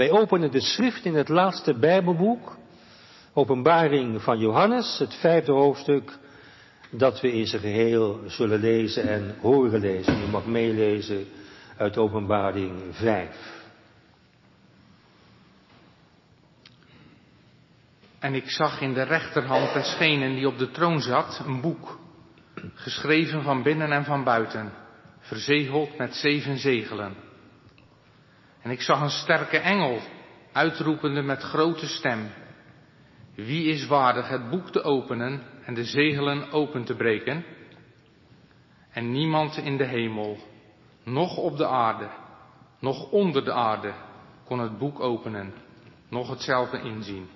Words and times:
Wij 0.00 0.10
openen 0.10 0.50
de 0.50 0.60
schrift 0.60 1.04
in 1.04 1.14
het 1.14 1.28
laatste 1.28 1.78
Bijbelboek, 1.78 2.56
Openbaring 3.32 4.22
van 4.22 4.38
Johannes, 4.38 4.98
het 4.98 5.14
vijfde 5.14 5.52
hoofdstuk, 5.52 6.18
dat 6.90 7.20
we 7.20 7.32
in 7.32 7.46
zijn 7.46 7.62
geheel 7.62 8.20
zullen 8.26 8.60
lezen 8.60 9.08
en 9.08 9.36
horen 9.40 9.80
lezen. 9.80 10.18
Je 10.18 10.26
mag 10.26 10.46
meelezen 10.46 11.26
uit 11.76 11.98
Openbaring 11.98 12.80
5. 12.90 13.62
En 18.18 18.34
ik 18.34 18.50
zag 18.50 18.80
in 18.80 18.94
de 18.94 19.02
rechterhand 19.02 19.72
desgenen 19.72 20.34
die 20.34 20.46
op 20.46 20.58
de 20.58 20.70
troon 20.70 21.00
zat 21.00 21.42
een 21.46 21.60
boek, 21.60 21.98
geschreven 22.74 23.42
van 23.42 23.62
binnen 23.62 23.92
en 23.92 24.04
van 24.04 24.24
buiten, 24.24 24.72
verzegeld 25.18 25.98
met 25.98 26.14
zeven 26.14 26.58
zegelen. 26.58 27.28
En 28.62 28.70
ik 28.70 28.80
zag 28.80 29.00
een 29.00 29.10
sterke 29.10 29.58
engel, 29.58 30.00
uitroepende 30.52 31.22
met 31.22 31.42
grote 31.42 31.86
stem. 31.86 32.30
Wie 33.34 33.64
is 33.64 33.86
waardig 33.86 34.28
het 34.28 34.50
boek 34.50 34.70
te 34.70 34.82
openen 34.82 35.42
en 35.64 35.74
de 35.74 35.84
zegelen 35.84 36.50
open 36.52 36.84
te 36.84 36.94
breken? 36.94 37.44
En 38.90 39.12
niemand 39.12 39.56
in 39.56 39.76
de 39.76 39.84
hemel, 39.84 40.38
noch 41.04 41.36
op 41.36 41.56
de 41.56 41.66
aarde, 41.66 42.08
noch 42.80 43.10
onder 43.10 43.44
de 43.44 43.52
aarde 43.52 43.92
kon 44.44 44.58
het 44.58 44.78
boek 44.78 45.00
openen, 45.00 45.52
noch 46.08 46.30
hetzelfde 46.30 46.80
inzien. 46.80 47.28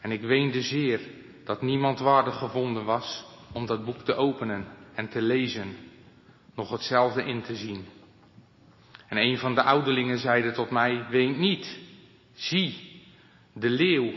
En 0.00 0.10
ik 0.10 0.20
weende 0.20 0.62
zeer 0.62 1.00
dat 1.44 1.62
niemand 1.62 1.98
waardig 1.98 2.38
gevonden 2.38 2.84
was 2.84 3.24
om 3.52 3.66
dat 3.66 3.84
boek 3.84 3.98
te 3.98 4.14
openen 4.14 4.66
en 4.94 5.08
te 5.08 5.22
lezen, 5.22 5.76
nog 6.54 6.70
hetzelfde 6.70 7.24
in 7.24 7.42
te 7.42 7.54
zien. 7.54 7.86
En 9.12 9.18
een 9.18 9.38
van 9.38 9.54
de 9.54 9.62
ouderlingen 9.62 10.18
zeide 10.18 10.52
tot 10.52 10.70
mij, 10.70 11.06
ween 11.10 11.38
niet, 11.38 11.78
zie, 12.32 13.00
de 13.54 13.70
leeuw 13.70 14.12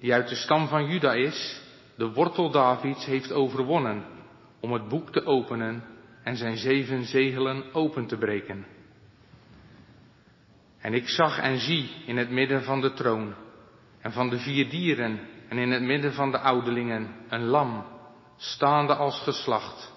die 0.00 0.12
uit 0.12 0.28
de 0.28 0.34
stam 0.34 0.68
van 0.68 0.86
Juda 0.86 1.12
is, 1.12 1.60
de 1.96 2.12
wortel 2.12 2.50
Davids 2.50 3.06
heeft 3.06 3.32
overwonnen 3.32 4.04
om 4.60 4.72
het 4.72 4.88
boek 4.88 5.12
te 5.12 5.24
openen 5.24 5.84
en 6.22 6.36
zijn 6.36 6.56
zeven 6.56 7.04
zegelen 7.04 7.74
open 7.74 8.06
te 8.06 8.16
breken. 8.16 8.66
En 10.80 10.94
ik 10.94 11.08
zag 11.08 11.38
en 11.38 11.58
zie 11.58 11.90
in 12.06 12.16
het 12.16 12.30
midden 12.30 12.62
van 12.62 12.80
de 12.80 12.92
troon 12.92 13.34
en 14.00 14.12
van 14.12 14.28
de 14.28 14.38
vier 14.38 14.70
dieren 14.70 15.20
en 15.48 15.58
in 15.58 15.70
het 15.70 15.82
midden 15.82 16.12
van 16.12 16.30
de 16.30 16.38
ouderlingen 16.38 17.14
een 17.28 17.44
lam, 17.44 17.84
staande 18.36 18.94
als 18.94 19.20
geslacht, 19.20 19.92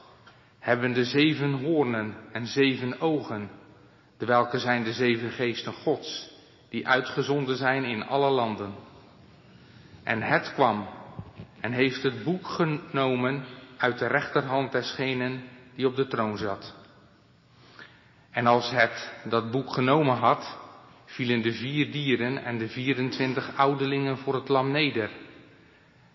hebbende 0.59 1.05
zeven 1.05 1.51
hoornen 1.51 2.15
en 2.31 2.45
zeven 2.45 3.01
ogen, 3.01 3.61
de 4.23 4.29
welke 4.29 4.59
zijn 4.59 4.83
de 4.83 4.93
zeven 4.93 5.31
geesten 5.31 5.73
Gods, 5.73 6.29
die 6.69 6.87
uitgezonden 6.87 7.57
zijn 7.57 7.83
in 7.83 8.03
alle 8.03 8.29
landen. 8.29 8.73
En 10.03 10.21
het 10.21 10.53
kwam 10.53 10.87
en 11.59 11.71
heeft 11.71 12.03
het 12.03 12.23
boek 12.23 12.47
genomen 12.47 13.43
uit 13.77 13.99
de 13.99 14.07
rechterhand 14.07 14.71
desgenen 14.71 15.43
die 15.75 15.87
op 15.87 15.95
de 15.95 16.07
troon 16.07 16.37
zat. 16.37 16.75
En 18.31 18.47
als 18.47 18.71
het 18.71 19.11
dat 19.23 19.51
boek 19.51 19.73
genomen 19.73 20.17
had, 20.17 20.57
vielen 21.05 21.41
de 21.41 21.53
vier 21.53 21.91
dieren 21.91 22.43
en 22.43 22.57
de 22.57 22.69
24 22.69 23.57
ouderlingen 23.57 24.17
voor 24.17 24.33
het 24.35 24.49
lam 24.49 24.71
neder, 24.71 25.09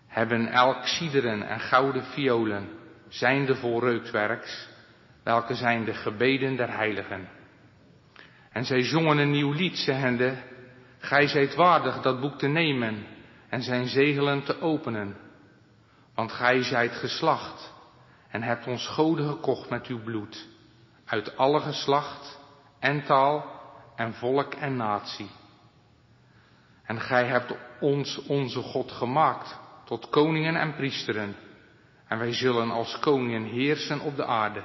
hebben 0.07 0.47
elk 0.47 0.83
sideren 0.83 1.47
en 1.47 1.59
gouden 1.59 2.03
violen, 2.03 2.69
zijnde 3.07 3.55
vol 3.55 3.79
reukwerks, 3.79 4.67
welke 5.23 5.55
zijn 5.55 5.85
de 5.85 5.93
gebeden 5.93 6.55
der 6.55 6.75
heiligen. 6.75 7.38
En 8.51 8.65
zij 8.65 8.83
zongen 8.83 9.17
een 9.17 9.31
nieuw 9.31 9.51
lied, 9.51 9.77
zeggende, 9.77 10.37
Gij 10.99 11.27
zijt 11.27 11.55
waardig 11.55 12.01
dat 12.01 12.19
boek 12.19 12.37
te 12.37 12.47
nemen 12.47 13.05
en 13.49 13.61
zijn 13.61 13.87
zegelen 13.87 14.43
te 14.43 14.61
openen, 14.61 15.15
want 16.15 16.31
gij 16.31 16.63
zijt 16.63 16.91
geslacht 16.91 17.73
en 18.29 18.43
hebt 18.43 18.67
ons 18.67 18.87
goden 18.87 19.29
gekocht 19.29 19.69
met 19.69 19.87
uw 19.87 20.03
bloed, 20.03 20.47
uit 21.05 21.37
alle 21.37 21.59
geslacht 21.59 22.39
en 22.79 23.03
taal 23.03 23.45
en 23.95 24.13
volk 24.13 24.53
en 24.53 24.75
natie. 24.75 25.29
En 26.83 27.01
gij 27.01 27.25
hebt 27.25 27.53
ons 27.79 28.25
onze 28.25 28.61
God 28.61 28.91
gemaakt 28.91 29.59
tot 29.85 30.09
koningen 30.09 30.55
en 30.55 30.75
priesteren, 30.75 31.35
en 32.07 32.17
wij 32.17 32.33
zullen 32.33 32.71
als 32.71 32.99
koningen 32.99 33.43
heersen 33.43 33.99
op 33.99 34.15
de 34.15 34.25
aarde. 34.25 34.63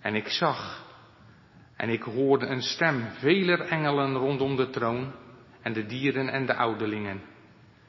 En 0.00 0.14
ik 0.14 0.28
zag, 0.28 0.84
en 1.80 1.88
ik 1.88 2.02
hoorde 2.02 2.46
een 2.46 2.62
stem 2.62 3.08
veler 3.18 3.60
engelen 3.60 4.14
rondom 4.14 4.56
de 4.56 4.70
troon, 4.70 5.12
en 5.62 5.72
de 5.72 5.86
dieren 5.86 6.28
en 6.28 6.46
de 6.46 6.54
ouderlingen. 6.54 7.22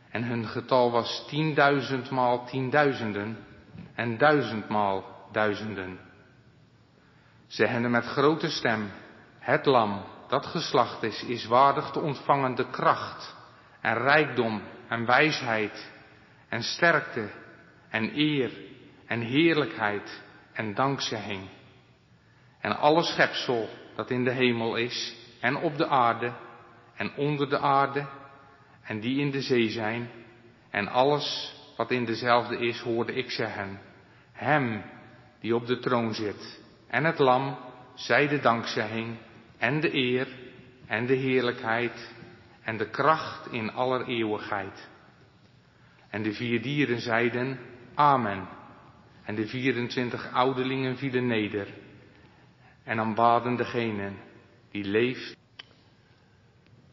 En 0.09 0.23
hun 0.23 0.47
getal 0.47 0.91
was 0.91 1.25
tienduizendmaal 1.27 2.45
tienduizenden, 2.45 3.37
en 3.95 4.17
duizendmaal 4.17 5.27
duizenden. 5.31 5.99
Zeggende 7.47 7.89
met 7.89 8.05
grote 8.05 8.49
stem, 8.49 8.91
het 9.39 9.65
lam 9.65 10.03
dat 10.27 10.45
geslacht 10.45 11.03
is, 11.03 11.23
is 11.23 11.45
waardig 11.45 11.89
te 11.89 11.99
ontvangen 11.99 12.55
de 12.55 12.69
kracht 12.69 13.35
en 13.81 13.97
rijkdom 13.97 14.61
en 14.87 15.05
wijsheid 15.05 15.91
en 16.49 16.63
sterkte 16.63 17.29
en 17.89 18.17
eer 18.17 18.51
en 19.05 19.21
heerlijkheid 19.21 20.23
en 20.53 20.73
dankzegging. 20.73 21.49
En 22.59 22.77
alle 22.77 23.03
schepsel 23.03 23.69
dat 23.95 24.09
in 24.09 24.23
de 24.23 24.31
hemel 24.31 24.75
is 24.75 25.15
en 25.39 25.55
op 25.55 25.77
de 25.77 25.87
aarde 25.87 26.33
en 26.95 27.15
onder 27.15 27.49
de 27.49 27.59
aarde 27.59 28.07
en 28.83 28.99
die 28.99 29.19
in 29.19 29.31
de 29.31 29.41
zee 29.41 29.69
zijn 29.69 30.09
en 30.69 30.87
alles 30.87 31.55
wat 31.77 31.91
in 31.91 32.05
dezelfde 32.05 32.57
is, 32.57 32.79
hoorde 32.79 33.13
ik 33.13 33.31
zeggen, 33.31 33.79
Hem 34.31 34.83
die 35.39 35.55
op 35.55 35.65
de 35.65 35.79
troon 35.79 36.13
zit 36.13 36.61
en 36.87 37.03
het 37.03 37.19
lam, 37.19 37.57
zij 37.95 38.27
de 38.27 38.39
dankzegging 38.39 39.17
en 39.57 39.79
de 39.79 39.93
eer 39.93 40.27
en 40.87 41.05
de 41.05 41.15
heerlijkheid 41.15 42.13
en 42.63 42.77
de 42.77 42.89
kracht 42.89 43.51
in 43.51 43.71
aller 43.71 44.07
eeuwigheid. 44.07 44.89
En 46.09 46.23
de 46.23 46.33
vier 46.33 46.61
dieren 46.61 46.99
zeiden, 46.99 47.59
Amen. 47.95 48.47
En 49.23 49.35
de 49.35 49.47
24 49.47 50.33
ouderlingen 50.33 50.97
vielen 50.97 51.27
neder 51.27 51.67
en 52.83 52.99
aanbaden 52.99 53.55
degene 53.55 54.11
die 54.71 54.83
leeft. 54.83 55.35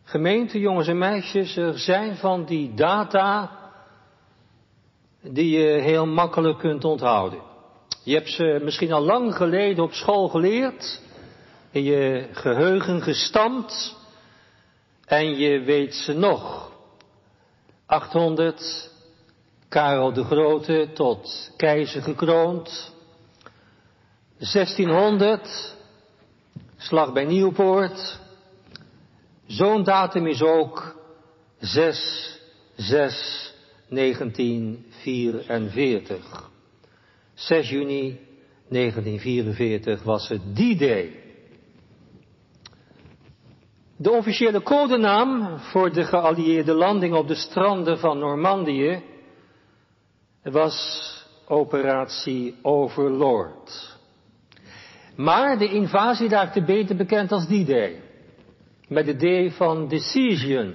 Gemeente, 0.03 0.59
jongens 0.59 0.89
en 0.89 0.99
meisjes, 0.99 1.57
er 1.57 1.79
zijn 1.79 2.17
van 2.17 2.45
die 2.45 2.75
data 2.75 3.51
die 5.23 5.59
je 5.59 5.81
heel 5.81 6.07
makkelijk 6.07 6.59
kunt 6.59 6.85
onthouden. 6.85 7.41
Je 8.05 8.15
hebt 8.15 8.31
ze 8.31 8.61
misschien 8.63 8.93
al 8.93 9.03
lang 9.03 9.35
geleden 9.35 9.85
op 9.85 9.93
school 9.93 10.29
geleerd, 10.29 11.01
in 11.71 11.83
je 11.83 12.29
geheugen 12.33 13.03
gestampt 13.03 13.97
en 15.05 15.37
je 15.37 15.61
weet 15.61 15.95
ze 15.95 16.13
nog. 16.13 16.73
800, 17.87 18.91
Karel 19.69 20.13
de 20.13 20.25
Grote 20.25 20.91
tot 20.95 21.53
keizer 21.57 22.03
gekroond. 22.03 22.93
1600, 24.39 25.77
slag 26.79 27.13
bij 27.13 27.25
Nieuwpoort. 27.25 28.21
Zo'n 29.47 29.85
datum 29.85 30.27
is 30.27 30.43
ook 30.43 30.97
6, 31.59 32.41
6, 32.77 33.55
1944. 33.89 36.51
6 37.35 37.69
juni 37.69 38.21
1944 38.69 40.03
was 40.03 40.29
het 40.29 40.57
die 40.57 40.77
day. 40.77 41.23
De 43.97 44.11
officiële 44.11 44.63
codenaam 44.63 45.59
voor 45.59 45.93
de 45.93 46.05
geallieerde 46.05 46.75
landing 46.75 47.15
op 47.15 47.29
de 47.29 47.35
stranden 47.35 47.99
van 47.99 48.19
Normandië 48.19 49.03
was 50.43 51.07
operatie 51.47 52.55
Overlord. 52.63 53.98
Maar 55.19 55.59
de 55.59 55.69
invasie 55.69 56.29
raakte 56.29 56.65
beter 56.65 56.97
bekend 56.97 57.33
als 57.33 57.45
D-Day. 57.45 58.03
Met 58.89 59.07
de 59.07 59.49
D 59.49 59.55
van 59.55 59.89
decision. 59.89 60.75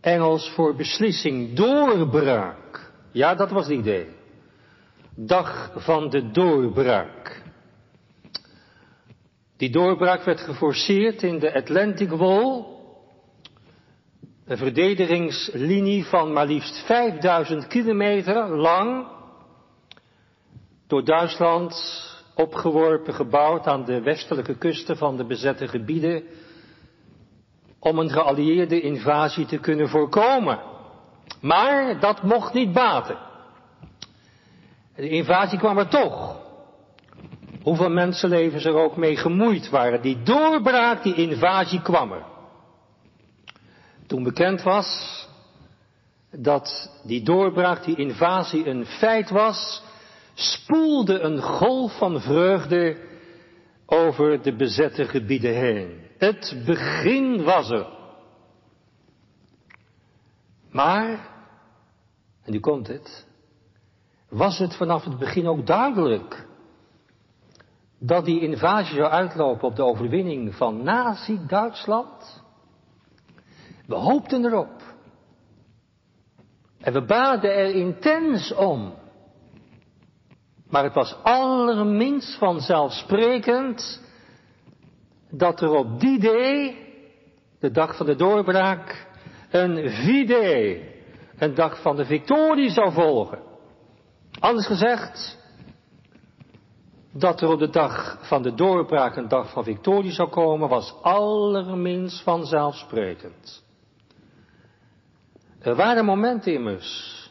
Engels 0.00 0.50
voor 0.50 0.74
beslissing, 0.74 1.56
doorbraak. 1.56 2.90
Ja, 3.12 3.34
dat 3.34 3.50
was 3.50 3.66
die 3.66 3.78
idee. 3.78 4.06
Dag 5.14 5.72
van 5.76 6.10
de 6.10 6.30
doorbraak. 6.30 7.42
Die 9.56 9.70
doorbraak 9.70 10.22
werd 10.22 10.40
geforceerd 10.40 11.22
in 11.22 11.38
de 11.38 11.54
Atlantic 11.54 12.10
Wall, 12.10 12.64
een 14.44 14.56
verdedigingslinie 14.56 16.04
van 16.04 16.32
maar 16.32 16.46
liefst 16.46 16.86
5000 16.86 17.66
kilometer 17.66 18.48
lang, 18.48 19.06
door 20.86 21.04
Duitsland 21.04 22.12
opgeworpen, 22.34 23.14
gebouwd 23.14 23.66
aan 23.66 23.84
de 23.84 24.02
westelijke 24.02 24.54
kusten 24.58 24.96
van 24.96 25.16
de 25.16 25.24
bezette 25.24 25.68
gebieden 25.68 26.22
om 27.78 27.98
een 27.98 28.10
geallieerde 28.10 28.80
invasie 28.80 29.46
te 29.46 29.58
kunnen 29.58 29.88
voorkomen. 29.88 30.58
Maar 31.40 32.00
dat 32.00 32.22
mocht 32.22 32.52
niet 32.52 32.72
baten. 32.72 33.18
De 34.96 35.08
invasie 35.08 35.58
kwam 35.58 35.78
er 35.78 35.88
toch. 35.88 36.42
Hoeveel 37.62 37.90
mensenlevens 37.90 38.64
er 38.64 38.74
ook 38.74 38.96
mee 38.96 39.16
gemoeid 39.16 39.70
waren. 39.70 40.02
Die 40.02 40.22
doorbraak, 40.22 41.02
die 41.02 41.14
invasie 41.14 41.82
kwam 41.82 42.12
er. 42.12 42.24
Toen 44.06 44.22
bekend 44.22 44.62
was 44.62 45.28
dat 46.30 46.90
die 47.04 47.22
doorbraak, 47.22 47.84
die 47.84 47.96
invasie 47.96 48.68
een 48.68 48.86
feit 48.86 49.30
was, 49.30 49.82
spoelde 50.34 51.20
een 51.20 51.42
golf 51.42 51.96
van 51.96 52.20
vreugde 52.20 52.96
over 53.86 54.42
de 54.42 54.56
bezette 54.56 55.04
gebieden 55.04 55.54
heen. 55.54 56.00
Het 56.18 56.62
begin 56.66 57.42
was 57.44 57.70
er. 57.70 57.86
Maar, 60.70 61.28
en 62.42 62.52
nu 62.52 62.60
komt 62.60 62.86
het, 62.86 63.26
was 64.28 64.58
het 64.58 64.76
vanaf 64.76 65.04
het 65.04 65.18
begin 65.18 65.46
ook 65.46 65.66
duidelijk 65.66 66.46
dat 67.98 68.24
die 68.24 68.40
invasie 68.40 68.96
zou 68.96 69.10
uitlopen 69.10 69.68
op 69.68 69.76
de 69.76 69.84
overwinning 69.84 70.54
van 70.54 70.82
Nazi-Duitsland? 70.82 72.42
We 73.86 73.94
hoopten 73.94 74.44
erop. 74.44 74.82
En 76.80 76.92
we 76.92 77.04
baden 77.04 77.54
er 77.54 77.74
intens 77.74 78.54
om. 78.54 78.94
Maar 80.74 80.84
het 80.84 80.94
was 80.94 81.16
allerminst 81.22 82.38
vanzelfsprekend 82.38 84.00
dat 85.30 85.60
er 85.60 85.70
op 85.70 86.00
die 86.00 86.20
day, 86.20 86.76
de 87.60 87.70
dag 87.70 87.96
van 87.96 88.06
de 88.06 88.14
doorbraak, 88.14 89.06
een 89.50 89.90
V-day, 89.90 90.94
een 91.38 91.54
dag 91.54 91.82
van 91.82 91.96
de 91.96 92.04
victorie 92.04 92.70
zou 92.70 92.92
volgen. 92.92 93.38
Anders 94.38 94.66
gezegd, 94.66 95.38
dat 97.12 97.40
er 97.40 97.48
op 97.48 97.58
de 97.58 97.70
dag 97.70 98.18
van 98.20 98.42
de 98.42 98.54
doorbraak 98.54 99.16
een 99.16 99.28
dag 99.28 99.50
van 99.50 99.64
victorie 99.64 100.12
zou 100.12 100.28
komen, 100.28 100.68
was 100.68 100.94
allerminst 101.02 102.22
vanzelfsprekend. 102.22 103.64
Er 105.60 105.74
waren 105.74 106.04
momenten 106.04 106.52
immers 106.52 107.30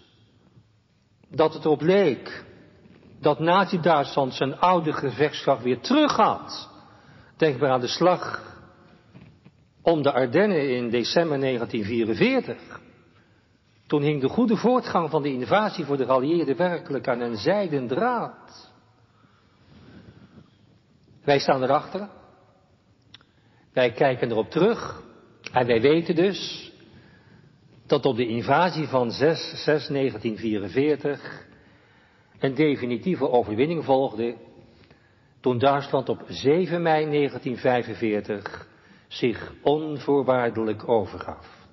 dat 1.30 1.54
het 1.54 1.66
erop 1.66 1.82
leek 1.82 2.52
dat 3.24 3.40
Nazi-Duitsland 3.40 4.34
zijn 4.34 4.60
oude 4.60 4.94
gevechtskracht 4.94 5.64
weer 5.64 5.80
terug 5.80 6.16
had. 6.16 6.70
Denk 7.38 7.60
maar 7.60 7.70
aan 7.70 7.80
de 7.80 7.88
slag 7.88 8.52
om 9.82 10.02
de 10.02 10.12
Ardennen 10.12 10.76
in 10.76 10.90
december 10.90 11.40
1944. 11.40 12.82
Toen 13.88 14.02
hing 14.02 14.22
de 14.22 14.30
goede 14.30 14.56
voortgang 14.56 15.10
van 15.10 15.22
de 15.22 15.34
invasie 15.34 15.86
voor 15.86 15.98
de 15.98 16.06
geallieerden 16.06 16.58
werkelijk 16.58 17.08
aan 17.08 17.20
een 17.20 17.38
zijden 17.38 17.88
draad. 17.88 18.72
Wij 21.24 21.40
staan 21.40 21.64
erachter. 21.64 22.10
Wij 23.74 23.92
kijken 23.92 24.32
erop 24.32 24.50
terug. 24.50 25.02
En 25.52 25.68
wij 25.68 25.82
weten 25.82 26.16
dus 26.16 26.72
dat 27.88 28.06
op 28.06 28.16
de 28.16 28.28
invasie 28.28 28.88
van 28.88 29.12
6, 29.12 29.64
6 29.64 29.88
1944 29.88 31.52
een 32.44 32.56
definitieve 32.56 33.30
overwinning 33.30 33.86
volgde 33.86 34.36
toen 35.40 35.58
Duitsland 35.58 36.10
op 36.10 36.24
7 36.28 36.82
mei 36.82 37.10
1945 37.10 38.68
zich 39.08 39.54
onvoorwaardelijk 39.62 40.90
overgaf. 40.90 41.68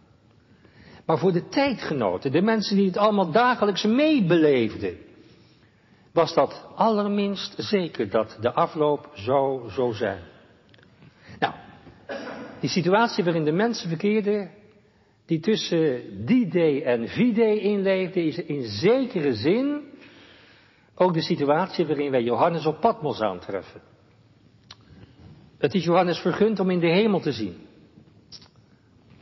Maar 1.06 1.18
voor 1.18 1.32
de 1.32 1.48
tijdgenoten, 1.48 2.32
de 2.32 2.42
mensen 2.42 2.76
die 2.76 2.86
het 2.86 2.96
allemaal 2.96 3.30
dagelijks 3.30 3.84
meebeleefden, 3.84 4.96
was 6.12 6.34
dat 6.34 6.66
allerminst 6.74 7.54
zeker 7.56 8.10
dat 8.10 8.38
de 8.40 8.52
afloop 8.52 9.10
zou 9.14 9.70
zo 9.70 9.92
zijn. 9.92 10.22
Nou, 11.38 11.54
die 12.60 12.70
situatie 12.70 13.24
waarin 13.24 13.44
de 13.44 13.52
mensen 13.52 13.88
verkeerden, 13.88 14.50
die 15.26 15.40
tussen 15.40 16.02
die 16.26 16.48
day 16.48 16.82
en 16.82 17.08
V-day 17.08 17.56
inleefde, 17.56 18.24
is 18.24 18.38
in 18.38 18.62
zekere 18.62 19.34
zin 19.34 19.88
ook 21.00 21.14
de 21.14 21.22
situatie 21.22 21.86
waarin 21.86 22.10
wij 22.10 22.22
Johannes 22.22 22.66
op 22.66 22.80
Patmos 22.80 23.20
aantreffen. 23.20 23.80
Het 25.58 25.74
is 25.74 25.84
Johannes 25.84 26.18
vergund 26.18 26.60
om 26.60 26.70
in 26.70 26.80
de 26.80 26.90
hemel 26.90 27.20
te 27.20 27.32
zien. 27.32 27.66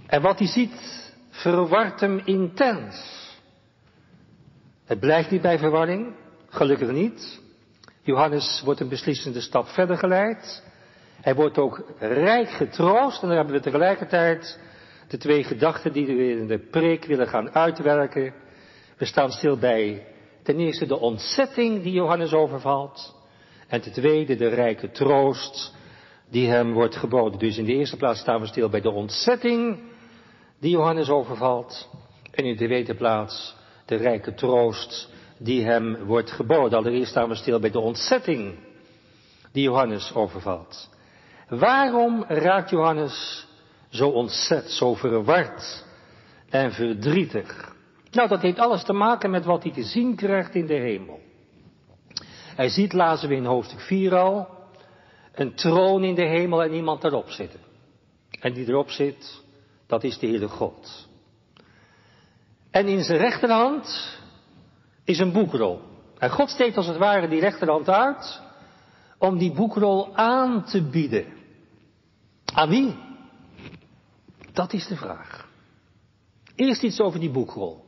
En 0.07 0.23
wat 0.23 0.39
hij 0.39 0.49
ziet, 0.49 1.13
verwart 1.31 2.01
hem 2.01 2.21
intens. 2.25 3.17
Het 4.85 5.01
blijft 5.01 5.31
niet 5.31 5.43
bij 5.43 5.59
verwarring, 5.59 6.15
gelukkig 6.49 6.91
niet. 6.91 7.41
Johannes 8.03 8.63
wordt 8.65 8.81
een 8.81 8.89
beslissende 8.89 9.41
stap 9.41 9.69
verder 9.69 9.97
geleid. 9.97 10.65
Hij 11.21 11.35
wordt 11.35 11.59
ook 11.59 11.83
rijk 11.99 12.49
getroost 12.51 13.23
en 13.23 13.29
dan 13.29 13.37
hebben 13.37 13.55
we 13.55 13.61
tegelijkertijd 13.61 14.61
de 15.09 15.17
twee 15.17 15.45
gedachten 15.45 15.93
die 15.93 16.07
we 16.07 16.31
in 16.31 16.47
de 16.47 16.59
preek 16.59 17.05
willen 17.05 17.29
gaan 17.29 17.55
uitwerken. 17.55 18.35
We 18.97 19.05
staan 19.05 19.31
stil 19.31 19.59
bij 19.59 20.07
ten 20.49 20.59
eerste 20.59 20.87
de 20.87 20.99
ontzetting 20.99 21.83
die 21.83 21.93
Johannes 21.93 22.33
overvalt. 22.33 23.15
En 23.67 23.81
ten 23.81 23.93
tweede 23.93 24.37
de 24.37 24.49
rijke 24.49 24.91
troost 24.91 25.75
die 26.31 26.49
hem 26.49 26.73
wordt 26.73 26.97
geboden. 26.97 27.39
Dus 27.39 27.59
in 27.59 27.65
de 27.65 27.73
eerste 27.73 27.97
plaats 27.97 28.21
staan 28.21 28.41
we 28.41 28.47
stil 28.47 28.69
bij 28.69 28.81
de 28.81 28.91
ontzetting 28.91 29.81
die 30.61 30.71
Johannes 30.71 31.09
overvalt. 31.09 31.89
En 32.31 32.45
in 32.45 32.57
de 32.57 32.65
tweede 32.65 32.95
plaats 32.95 33.55
de 33.87 33.95
rijke 33.95 34.35
troost 34.35 35.09
die 35.39 35.65
hem 35.65 36.05
wordt 36.05 36.31
geboden. 36.31 36.79
Allereerst 36.79 37.11
staan 37.11 37.29
we 37.29 37.35
stil 37.35 37.61
bij 37.61 37.71
de 37.71 37.81
ontzetting 37.81 38.55
die 39.53 39.63
Johannes 39.63 40.15
overvalt. 40.15 40.89
Waarom 41.49 42.25
raakt 42.29 42.71
Johannes 42.71 43.47
zo 43.89 44.09
ontzet, 44.09 44.71
zo 44.71 44.95
verward 44.95 45.85
en 46.49 46.73
verdrietig? 46.73 47.77
Nou, 48.11 48.29
dat 48.29 48.43
heeft 48.43 48.59
alles 48.59 48.85
te 48.85 48.93
maken 48.93 49.31
met 49.31 49.45
wat 49.45 49.63
hij 49.63 49.73
te 49.73 49.83
zien 49.83 50.17
krijgt 50.17 50.55
in 50.55 50.67
de 50.67 50.75
hemel. 50.75 51.21
Hij 52.55 52.69
ziet, 52.69 52.93
lazen 52.93 53.29
we 53.29 53.35
in 53.35 53.45
hoofdstuk 53.45 53.81
4 53.81 54.17
al, 54.17 54.49
een 55.33 55.55
troon 55.55 56.05
in 56.05 56.15
de 56.15 56.27
hemel 56.27 56.63
en 56.63 56.73
iemand 56.73 57.01
daarop 57.01 57.31
zitten. 57.31 57.61
En 58.41 58.53
die 58.53 58.69
erop 58.69 58.91
zit, 58.91 59.43
dat 59.87 60.05
is 60.05 60.19
de 60.19 60.27
Heere 60.27 60.49
God. 60.49 61.09
En 62.71 62.87
in 62.87 63.03
zijn 63.03 63.19
rechterhand 63.19 64.19
is 65.05 65.19
een 65.19 65.33
boekrol. 65.33 65.81
En 66.19 66.31
God 66.31 66.51
steekt 66.51 66.77
als 66.77 66.87
het 66.87 66.97
ware 66.97 67.29
die 67.29 67.41
rechterhand 67.41 67.89
uit 67.89 68.43
om 69.19 69.39
die 69.39 69.53
boekrol 69.53 70.17
aan 70.17 70.65
te 70.65 70.83
bieden. 70.83 71.27
Aan 72.45 72.69
wie? 72.69 72.97
Dat 74.53 74.73
is 74.73 74.87
de 74.87 74.97
vraag. 74.97 75.49
Eerst 76.55 76.83
iets 76.83 77.01
over 77.01 77.21
die 77.21 77.31
boekrol. 77.31 77.88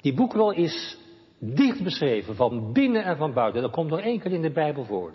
Die 0.00 0.14
boekrol 0.14 0.52
is 0.52 0.98
dicht 1.38 1.82
beschreven, 1.82 2.34
van 2.34 2.72
binnen 2.72 3.04
en 3.04 3.16
van 3.16 3.32
buiten. 3.32 3.62
Dat 3.62 3.70
komt 3.70 3.90
nog 3.90 4.00
één 4.00 4.20
keer 4.20 4.32
in 4.32 4.42
de 4.42 4.52
Bijbel 4.52 4.84
voor. 4.84 5.12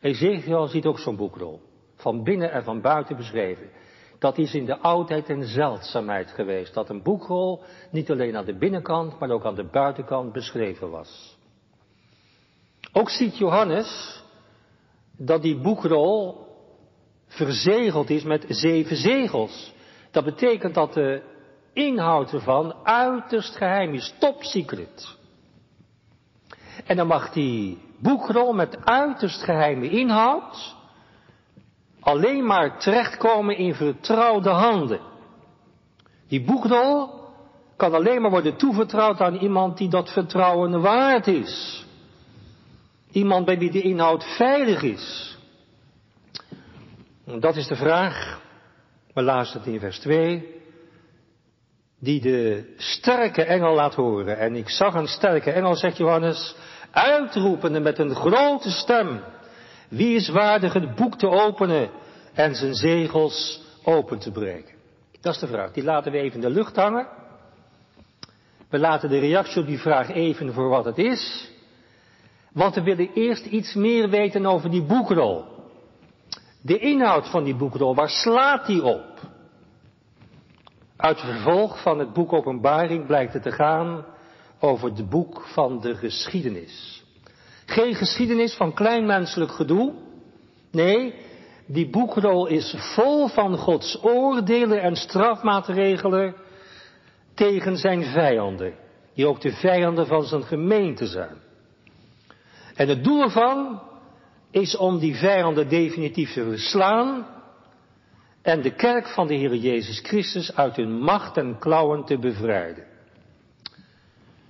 Ezekiel 0.00 0.66
ziet 0.66 0.86
ook 0.86 0.98
zo'n 0.98 1.16
boekrol. 1.16 1.60
Van 1.96 2.22
binnen 2.22 2.50
en 2.50 2.64
van 2.64 2.80
buiten 2.80 3.16
beschreven. 3.16 3.70
Dat 4.18 4.38
is 4.38 4.54
in 4.54 4.64
de 4.64 4.78
oudheid 4.78 5.28
een 5.28 5.44
zeldzaamheid 5.44 6.30
geweest. 6.30 6.74
Dat 6.74 6.88
een 6.88 7.02
boekrol 7.02 7.62
niet 7.90 8.10
alleen 8.10 8.36
aan 8.36 8.44
de 8.44 8.58
binnenkant, 8.58 9.18
maar 9.18 9.30
ook 9.30 9.44
aan 9.44 9.54
de 9.54 9.68
buitenkant 9.70 10.32
beschreven 10.32 10.90
was. 10.90 11.38
Ook 12.92 13.10
ziet 13.10 13.38
Johannes 13.38 14.22
dat 15.16 15.42
die 15.42 15.60
boekrol 15.60 16.46
verzegeld 17.26 18.10
is 18.10 18.22
met 18.22 18.44
zeven 18.48 18.96
zegels. 18.96 19.74
Dat 20.10 20.24
betekent 20.24 20.74
dat 20.74 20.92
de 20.92 21.22
inhoud 21.74 22.32
ervan 22.32 22.74
uiterst 22.82 23.56
geheim 23.56 23.94
is, 23.94 24.14
top 24.18 24.42
secret. 24.42 25.16
En 26.86 26.96
dan 26.96 27.06
mag 27.06 27.32
die 27.32 27.78
boekrol 27.98 28.52
met 28.52 28.84
uiterst 28.84 29.42
geheime 29.42 29.90
inhoud 29.90 30.76
alleen 32.00 32.46
maar 32.46 32.78
terechtkomen 32.78 33.56
in 33.56 33.74
vertrouwde 33.74 34.50
handen. 34.50 35.00
Die 36.28 36.44
boekrol 36.44 37.22
kan 37.76 37.94
alleen 37.94 38.22
maar 38.22 38.30
worden 38.30 38.56
toevertrouwd 38.56 39.20
aan 39.20 39.34
iemand 39.34 39.78
die 39.78 39.88
dat 39.88 40.12
vertrouwen 40.12 40.80
waard 40.80 41.26
is. 41.26 41.86
Iemand 43.10 43.44
bij 43.44 43.58
wie 43.58 43.70
de 43.70 43.80
inhoud 43.82 44.24
veilig 44.24 44.82
is. 44.82 45.38
Dat 47.24 47.56
is 47.56 47.66
de 47.66 47.76
vraag. 47.76 48.40
We 49.14 49.22
lazen 49.22 49.58
het 49.58 49.68
in 49.68 49.80
vers 49.80 49.98
2 49.98 50.62
die 52.04 52.20
de 52.20 52.74
sterke 52.76 53.44
engel 53.44 53.74
laat 53.74 53.94
horen. 53.94 54.38
En 54.38 54.56
ik 54.56 54.68
zag 54.68 54.94
een 54.94 55.08
sterke 55.08 55.50
engel, 55.50 55.74
zegt 55.74 55.96
Johannes, 55.96 56.54
uitroepende 56.90 57.80
met 57.80 57.98
een 57.98 58.14
grote 58.14 58.70
stem. 58.70 59.20
Wie 59.88 60.14
is 60.14 60.28
waardig 60.28 60.72
het 60.72 60.94
boek 60.94 61.18
te 61.18 61.28
openen 61.28 61.90
en 62.34 62.54
zijn 62.54 62.74
zegels 62.74 63.62
open 63.84 64.18
te 64.18 64.30
breken? 64.30 64.74
Dat 65.20 65.34
is 65.34 65.40
de 65.40 65.46
vraag. 65.46 65.72
Die 65.72 65.84
laten 65.84 66.12
we 66.12 66.18
even 66.18 66.34
in 66.34 66.40
de 66.40 66.50
lucht 66.50 66.76
hangen. 66.76 67.06
We 68.68 68.78
laten 68.78 69.08
de 69.08 69.18
reactie 69.18 69.60
op 69.60 69.66
die 69.66 69.78
vraag 69.78 70.10
even 70.10 70.52
voor 70.52 70.68
wat 70.68 70.84
het 70.84 70.98
is. 70.98 71.50
Want 72.52 72.74
we 72.74 72.82
willen 72.82 73.10
eerst 73.14 73.46
iets 73.46 73.74
meer 73.74 74.08
weten 74.08 74.46
over 74.46 74.70
die 74.70 74.82
boekrol. 74.82 75.44
De 76.62 76.78
inhoud 76.78 77.28
van 77.28 77.44
die 77.44 77.54
boekrol, 77.54 77.94
waar 77.94 78.08
slaat 78.08 78.66
die 78.66 78.84
op? 78.84 79.13
Uit 81.04 81.20
vervolg 81.20 81.82
van 81.82 81.98
het 81.98 82.12
boek 82.12 82.32
Openbaring 82.32 83.06
blijkt 83.06 83.32
het 83.32 83.42
te 83.42 83.52
gaan 83.52 84.04
over 84.60 84.88
het 84.88 85.08
boek 85.08 85.40
van 85.46 85.80
de 85.80 85.94
geschiedenis. 85.94 87.04
Geen 87.66 87.94
geschiedenis 87.94 88.54
van 88.54 88.74
kleinmenselijk 88.74 89.50
gedoe. 89.50 89.92
Nee, 90.70 91.14
die 91.66 91.90
boekrol 91.90 92.46
is 92.46 92.74
vol 92.78 93.28
van 93.28 93.56
Gods 93.56 93.98
oordelen 94.02 94.82
en 94.82 94.96
strafmaatregelen 94.96 96.34
tegen 97.34 97.76
zijn 97.76 98.04
vijanden, 98.04 98.74
die 99.14 99.26
ook 99.26 99.40
de 99.40 99.52
vijanden 99.52 100.06
van 100.06 100.22
zijn 100.22 100.44
gemeente 100.44 101.06
zijn. 101.06 101.36
En 102.74 102.88
het 102.88 103.04
doel 103.04 103.22
ervan 103.22 103.82
is 104.50 104.76
om 104.76 104.98
die 104.98 105.16
vijanden 105.16 105.68
definitief 105.68 106.32
te 106.32 106.44
verslaan 106.44 107.26
en 108.44 108.62
de 108.62 108.74
kerk 108.74 109.08
van 109.08 109.26
de 109.26 109.34
Heer 109.34 109.54
Jezus 109.54 110.00
Christus 110.00 110.56
uit 110.56 110.76
hun 110.76 110.98
macht 110.98 111.36
en 111.36 111.58
klauwen 111.58 112.04
te 112.04 112.18
bevrijden. 112.18 112.84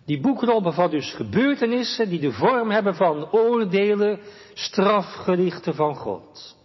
Die 0.07 0.21
boekrol 0.21 0.63
bevat 0.63 0.91
dus 0.91 1.15
gebeurtenissen 1.15 2.09
die 2.09 2.21
de 2.21 2.33
vorm 2.33 2.71
hebben 2.71 2.95
van 2.95 3.31
oordelen, 3.33 4.21
strafgerichten 4.55 5.75
van 5.75 5.95
God. 5.95 6.57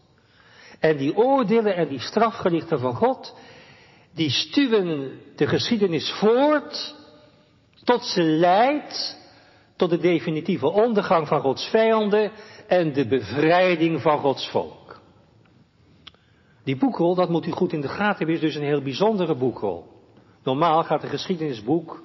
En 0.79 0.98
die 0.98 1.15
oordelen 1.17 1.75
en 1.75 1.88
die 1.88 2.00
strafgerichten 2.00 2.79
van 2.79 2.95
God, 2.95 3.36
die 4.13 4.29
stuwen 4.29 5.19
de 5.36 5.48
geschiedenis 5.48 6.12
voort 6.12 6.95
tot 7.83 8.05
ze 8.05 8.24
leidt 8.24 9.17
tot 9.75 9.89
de 9.89 10.00
definitieve 10.00 10.71
ondergang 10.71 11.27
van 11.27 11.41
Gods 11.41 11.69
vijanden 11.69 12.31
en 12.67 12.93
de 12.93 13.07
bevrijding 13.07 14.01
van 14.01 14.19
Gods 14.19 14.50
volk. 14.50 14.78
Die 16.69 16.77
boekrol, 16.77 17.15
dat 17.15 17.29
moet 17.29 17.45
u 17.45 17.51
goed 17.51 17.73
in 17.73 17.81
de 17.81 17.88
gaten 17.88 18.17
hebben, 18.17 18.35
is 18.35 18.41
dus 18.41 18.55
een 18.55 18.63
heel 18.63 18.81
bijzondere 18.81 19.35
boekrol. 19.35 19.85
Normaal 20.43 20.83
gaat 20.83 21.03
een 21.03 21.09
geschiedenisboek 21.09 22.01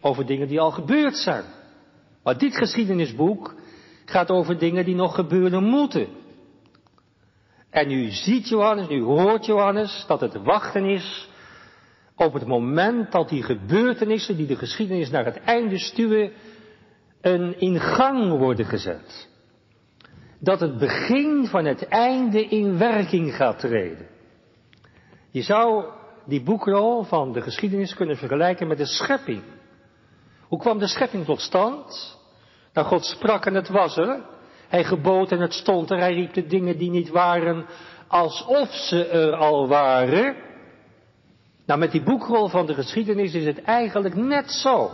over 0.00 0.26
dingen 0.26 0.48
die 0.48 0.60
al 0.60 0.70
gebeurd 0.70 1.16
zijn. 1.16 1.44
Maar 2.22 2.38
dit 2.38 2.56
geschiedenisboek 2.56 3.54
gaat 4.04 4.30
over 4.30 4.58
dingen 4.58 4.84
die 4.84 4.94
nog 4.94 5.14
gebeuren 5.14 5.64
moeten. 5.64 6.08
En 7.70 7.88
nu 7.88 8.10
ziet 8.10 8.48
Johannes, 8.48 8.88
nu 8.88 9.02
hoort 9.02 9.46
Johannes 9.46 10.04
dat 10.06 10.20
het 10.20 10.42
wachten 10.42 10.84
is 10.84 11.28
op 12.16 12.32
het 12.32 12.46
moment 12.46 13.12
dat 13.12 13.28
die 13.28 13.42
gebeurtenissen 13.42 14.36
die 14.36 14.46
de 14.46 14.56
geschiedenis 14.56 15.10
naar 15.10 15.24
het 15.24 15.40
einde 15.40 15.78
stuwen, 15.78 16.32
een 17.20 17.60
in 17.60 17.80
gang 17.80 18.38
worden 18.38 18.66
gezet. 18.66 19.28
Dat 20.40 20.60
het 20.60 20.78
begin 20.78 21.46
van 21.46 21.64
het 21.64 21.88
einde 21.88 22.44
in 22.44 22.78
werking 22.78 23.34
gaat 23.34 23.58
treden. 23.58 24.06
Je 25.30 25.42
zou 25.42 25.84
die 26.24 26.42
boekrol 26.42 27.02
van 27.02 27.32
de 27.32 27.40
geschiedenis 27.40 27.94
kunnen 27.94 28.16
vergelijken 28.16 28.66
met 28.66 28.78
de 28.78 28.86
schepping. 28.86 29.42
Hoe 30.48 30.58
kwam 30.58 30.78
de 30.78 30.86
schepping 30.86 31.24
tot 31.24 31.40
stand? 31.40 32.18
Nou, 32.72 32.86
God 32.86 33.04
sprak 33.04 33.46
en 33.46 33.54
het 33.54 33.68
was 33.68 33.96
er. 33.96 34.22
Hij 34.68 34.84
gebood 34.84 35.32
en 35.32 35.40
het 35.40 35.52
stond 35.52 35.90
er. 35.90 35.98
Hij 35.98 36.14
riep 36.14 36.32
de 36.32 36.46
dingen 36.46 36.78
die 36.78 36.90
niet 36.90 37.08
waren 37.08 37.66
alsof 38.08 38.68
ze 38.68 39.06
er 39.06 39.34
al 39.34 39.68
waren. 39.68 40.36
Nou, 41.66 41.80
met 41.80 41.90
die 41.90 42.02
boekrol 42.02 42.48
van 42.48 42.66
de 42.66 42.74
geschiedenis 42.74 43.34
is 43.34 43.44
het 43.44 43.62
eigenlijk 43.62 44.14
net 44.14 44.50
zo. 44.50 44.90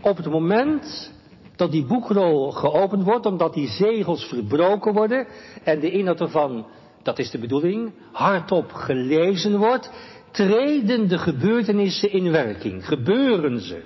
Op 0.00 0.16
het 0.16 0.26
moment 0.26 1.12
dat 1.56 1.70
die 1.70 1.84
boekrol 1.84 2.50
geopend 2.50 3.04
wordt, 3.04 3.26
omdat 3.26 3.54
die 3.54 3.68
zegels 3.68 4.24
verbroken 4.24 4.92
worden 4.92 5.26
en 5.64 5.80
de 5.80 5.90
inhoud 5.90 6.20
ervan, 6.20 6.66
dat 7.02 7.18
is 7.18 7.30
de 7.30 7.38
bedoeling, 7.38 7.92
hardop 8.12 8.72
gelezen 8.72 9.58
wordt, 9.58 9.90
treden 10.30 11.08
de 11.08 11.18
gebeurtenissen 11.18 12.10
in 12.12 12.30
werking, 12.30 12.86
gebeuren 12.86 13.60
ze. 13.60 13.82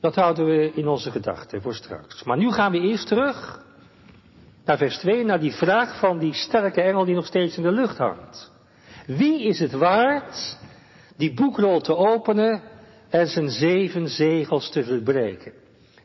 Dat 0.00 0.14
houden 0.14 0.46
we 0.46 0.72
in 0.74 0.88
onze 0.88 1.10
gedachten 1.10 1.62
voor 1.62 1.74
straks. 1.74 2.24
Maar 2.24 2.36
nu 2.36 2.52
gaan 2.52 2.72
we 2.72 2.80
eerst 2.80 3.06
terug 3.06 3.64
naar 4.64 4.78
vers 4.78 4.98
2, 4.98 5.24
naar 5.24 5.40
die 5.40 5.52
vraag 5.52 5.98
van 5.98 6.18
die 6.18 6.32
sterke 6.32 6.80
engel 6.82 7.04
die 7.04 7.14
nog 7.14 7.26
steeds 7.26 7.56
in 7.56 7.62
de 7.62 7.72
lucht 7.72 7.98
hangt. 7.98 8.52
Wie 9.06 9.42
is 9.42 9.58
het 9.58 9.72
waard 9.72 10.58
die 11.16 11.34
boekrol 11.34 11.80
te 11.80 11.96
openen 11.96 12.62
en 13.08 13.26
zijn 13.26 13.48
zeven 13.48 14.08
zegels 14.08 14.70
te 14.70 14.84
verbreken? 14.84 15.52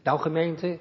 Nou 0.03 0.19
gemeente, 0.19 0.79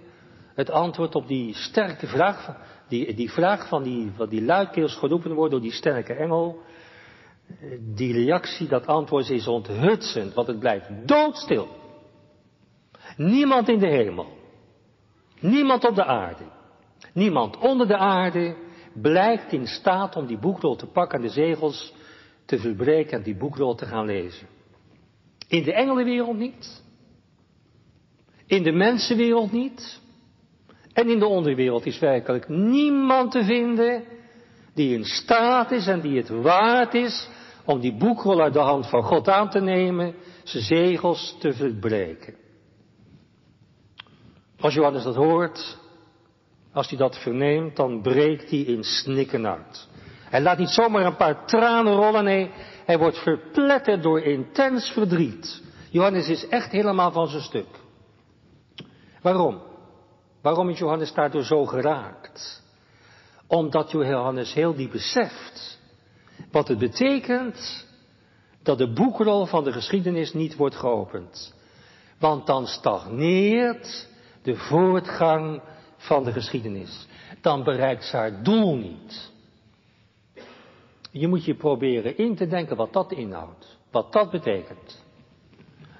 het 0.54 0.70
antwoord 0.70 1.14
op 1.14 1.28
die 1.28 1.54
sterke 1.54 2.06
vraag, 2.06 2.56
die, 2.88 3.14
die 3.14 3.30
vraag 3.30 3.68
van 3.68 3.82
die, 3.82 4.10
van 4.16 4.28
die 4.28 4.42
luidkeels 4.42 4.94
geroepen 4.94 5.34
wordt 5.34 5.52
door 5.52 5.60
die 5.60 5.72
sterke 5.72 6.14
engel, 6.14 6.62
die 7.94 8.12
reactie, 8.12 8.68
dat 8.68 8.86
antwoord 8.86 9.30
is 9.30 9.46
onthutsend, 9.46 10.34
want 10.34 10.46
het 10.46 10.58
blijft 10.58 10.88
doodstil. 11.06 11.68
Niemand 13.16 13.68
in 13.68 13.78
de 13.78 13.88
hemel, 13.88 14.26
niemand 15.40 15.84
op 15.84 15.94
de 15.94 16.04
aarde, 16.04 16.44
niemand 17.12 17.58
onder 17.58 17.86
de 17.86 17.96
aarde 17.96 18.56
blijkt 18.92 19.52
in 19.52 19.66
staat 19.66 20.16
om 20.16 20.26
die 20.26 20.38
boekrol 20.38 20.76
te 20.76 20.86
pakken 20.86 21.18
en 21.18 21.24
de 21.24 21.32
zegels 21.32 21.94
te 22.44 22.58
verbreken 22.58 23.18
en 23.18 23.22
die 23.22 23.36
boekrol 23.36 23.74
te 23.74 23.86
gaan 23.86 24.06
lezen. 24.06 24.46
In 25.50 25.62
de 25.62 25.72
engelenwereld 25.72 26.36
niet, 26.36 26.82
in 28.46 28.62
de 28.62 28.72
mensenwereld 28.72 29.52
niet, 29.52 30.00
en 30.92 31.08
in 31.08 31.18
de 31.18 31.26
onderwereld 31.26 31.86
is 31.86 31.98
werkelijk 31.98 32.48
niemand 32.48 33.32
te 33.32 33.44
vinden 33.44 34.04
die 34.74 34.94
in 34.94 35.04
staat 35.04 35.70
is 35.70 35.86
en 35.86 36.00
die 36.00 36.16
het 36.16 36.28
waard 36.28 36.94
is 36.94 37.28
om 37.64 37.80
die 37.80 37.96
boekrol 37.96 38.40
uit 38.40 38.52
de 38.52 38.58
hand 38.58 38.86
van 38.86 39.02
God 39.02 39.28
aan 39.28 39.50
te 39.50 39.60
nemen, 39.60 40.14
zijn 40.44 40.62
zegels 40.62 41.36
te 41.38 41.52
verbreken. 41.52 42.34
Als 44.60 44.74
Johannes 44.74 45.02
dat 45.02 45.14
hoort, 45.14 45.78
als 46.72 46.88
hij 46.88 46.98
dat 46.98 47.18
verneemt, 47.18 47.76
dan 47.76 48.02
breekt 48.02 48.50
hij 48.50 48.58
in 48.58 48.84
snikken 48.84 49.46
uit. 49.46 49.88
Hij 50.24 50.42
laat 50.42 50.58
niet 50.58 50.68
zomaar 50.68 51.06
een 51.06 51.16
paar 51.16 51.46
tranen 51.46 51.94
rollen, 51.94 52.24
nee, 52.24 52.50
hij 52.84 52.98
wordt 52.98 53.18
verpletterd 53.18 54.02
door 54.02 54.20
intens 54.20 54.90
verdriet. 54.90 55.62
Johannes 55.90 56.28
is 56.28 56.48
echt 56.48 56.70
helemaal 56.70 57.12
van 57.12 57.28
zijn 57.28 57.42
stuk. 57.42 57.66
Waarom? 59.22 59.62
Waarom 60.42 60.68
is 60.68 60.78
Johannes 60.78 61.12
daardoor 61.12 61.44
zo 61.44 61.66
geraakt? 61.66 62.62
Omdat 63.46 63.90
Johannes 63.90 64.54
heel 64.54 64.74
diep 64.74 64.90
beseft 64.90 65.78
wat 66.50 66.68
het 66.68 66.78
betekent 66.78 67.86
dat 68.62 68.78
de 68.78 68.92
boekrol 68.92 69.46
van 69.46 69.64
de 69.64 69.72
geschiedenis 69.72 70.32
niet 70.32 70.56
wordt 70.56 70.76
geopend. 70.76 71.54
Want 72.18 72.46
dan 72.46 72.66
stagneert 72.66 74.08
de 74.42 74.56
voortgang 74.56 75.62
van 75.96 76.24
de 76.24 76.32
geschiedenis. 76.32 77.06
Dan 77.40 77.64
bereikt 77.64 78.04
ze 78.04 78.16
haar 78.16 78.42
doel 78.42 78.76
niet. 78.76 79.29
Je 81.10 81.28
moet 81.28 81.44
je 81.44 81.54
proberen 81.54 82.16
in 82.16 82.36
te 82.36 82.46
denken 82.46 82.76
wat 82.76 82.92
dat 82.92 83.12
inhoudt. 83.12 83.78
Wat 83.90 84.12
dat 84.12 84.30
betekent. 84.30 85.04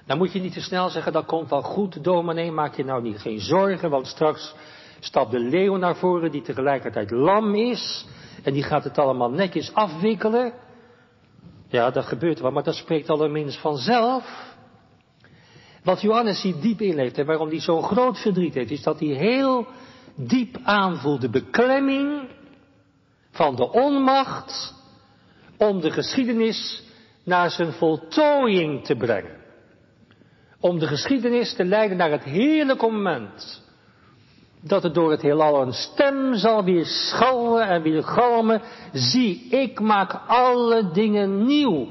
Dan 0.05 0.17
moet 0.17 0.31
je 0.31 0.39
niet 0.39 0.53
te 0.53 0.61
snel 0.61 0.89
zeggen, 0.89 1.13
dat 1.13 1.25
komt 1.25 1.49
wel 1.49 1.61
goed, 1.61 2.03
dominee, 2.03 2.51
maak 2.51 2.75
je 2.75 2.83
nou 2.83 3.01
niet 3.01 3.19
geen 3.19 3.39
zorgen, 3.39 3.89
want 3.89 4.07
straks 4.07 4.55
stapt 4.99 5.31
de 5.31 5.39
leeuw 5.39 5.75
naar 5.75 5.95
voren 5.95 6.31
die 6.31 6.41
tegelijkertijd 6.41 7.11
lam 7.11 7.55
is. 7.55 8.05
En 8.43 8.53
die 8.53 8.63
gaat 8.63 8.83
het 8.83 8.97
allemaal 8.97 9.29
netjes 9.29 9.73
afwikkelen. 9.73 10.53
Ja, 11.67 11.91
dat 11.91 12.05
gebeurt 12.05 12.39
wel, 12.39 12.51
maar 12.51 12.63
dat 12.63 12.75
spreekt 12.75 13.09
allerminst 13.09 13.59
vanzelf. 13.59 14.49
Wat 15.83 16.01
Johannes 16.01 16.41
hier 16.41 16.61
diep 16.61 16.81
inleeft 16.81 17.17
en 17.17 17.25
waarom 17.25 17.49
hij 17.49 17.59
zo'n 17.59 17.83
groot 17.83 18.19
verdriet 18.19 18.53
heeft, 18.53 18.71
is 18.71 18.83
dat 18.83 18.99
hij 18.99 19.09
heel 19.09 19.67
diep 20.15 20.57
aanvoelt 20.63 21.21
de 21.21 21.29
beklemming 21.29 22.29
van 23.31 23.55
de 23.55 23.71
onmacht 23.71 24.79
om 25.67 25.81
de 25.81 25.91
geschiedenis 25.91 26.83
naar 27.23 27.49
zijn 27.49 27.71
voltooiing 27.71 28.85
te 28.85 28.95
brengen. 28.95 29.39
Om 30.59 30.79
de 30.79 30.87
geschiedenis 30.87 31.53
te 31.53 31.65
leiden 31.65 31.97
naar 31.97 32.11
het 32.11 32.23
heerlijke 32.23 32.87
moment 32.87 33.61
dat 34.61 34.83
het 34.83 34.93
door 34.93 35.11
het 35.11 35.21
heelal 35.21 35.61
een 35.61 35.73
stem 35.73 36.35
zal 36.35 36.63
weer 36.63 36.85
schallen 36.85 37.67
en 37.67 37.81
weer 37.81 38.03
galmen. 38.03 38.61
Zie, 38.93 39.49
ik 39.49 39.79
maak 39.79 40.21
alle 40.27 40.91
dingen 40.91 41.45
nieuw. 41.45 41.87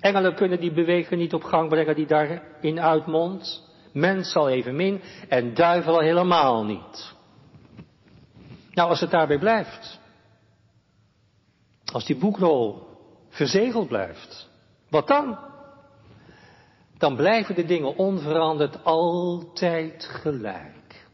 Engelen 0.00 0.34
kunnen 0.34 0.60
die 0.60 0.72
beweging 0.72 1.20
niet 1.20 1.34
op 1.34 1.42
gang 1.42 1.68
brengen 1.68 1.94
die 1.94 2.06
daarin 2.06 2.80
uitmondt. 2.80 3.62
Mens 3.92 4.32
zal 4.32 4.48
evenmin 4.48 5.00
en 5.28 5.54
duivel 5.54 5.98
helemaal 5.98 6.64
niet. 6.64 7.12
Nou, 8.70 8.88
als 8.88 9.00
het 9.00 9.10
daarbij 9.10 9.38
blijft, 9.38 10.02
Als 11.94 12.04
die 12.04 12.16
boekrol 12.16 12.86
verzegeld 13.28 13.88
blijft, 13.88 14.50
wat 14.90 15.06
dan? 15.06 15.38
Dan 16.98 17.16
blijven 17.16 17.54
de 17.54 17.64
dingen 17.64 17.96
onveranderd 17.96 18.84
altijd 18.84 20.04
gelijk. 20.04 21.06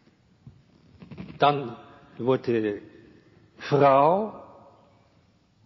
Dan 1.37 1.76
wordt 2.16 2.44
de 2.44 2.82
vrouw, 3.56 4.44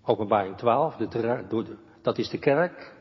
openbaring 0.05 0.57
12, 0.57 0.97
de, 0.97 1.45
door 1.49 1.65
de, 1.65 1.77
dat 2.03 2.19
is 2.19 2.29
de 2.29 2.39
kerk, 2.39 2.95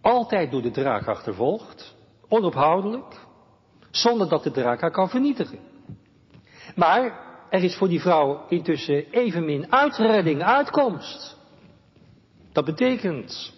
altijd 0.00 0.50
door 0.50 0.62
de 0.62 0.70
draak 0.70 1.06
achtervolgd, 1.06 1.96
onophoudelijk, 2.28 3.26
zonder 3.90 4.28
dat 4.28 4.42
de 4.42 4.50
draak 4.50 4.80
haar 4.80 4.90
kan 4.90 5.08
vernietigen. 5.08 5.58
Maar 6.74 7.31
er 7.52 7.62
is 7.62 7.76
voor 7.76 7.88
die 7.88 8.00
vrouw 8.00 8.44
intussen 8.48 9.10
evenmin 9.10 9.72
uitredding, 9.72 10.42
uitkomst. 10.42 11.36
Dat 12.52 12.64
betekent 12.64 13.52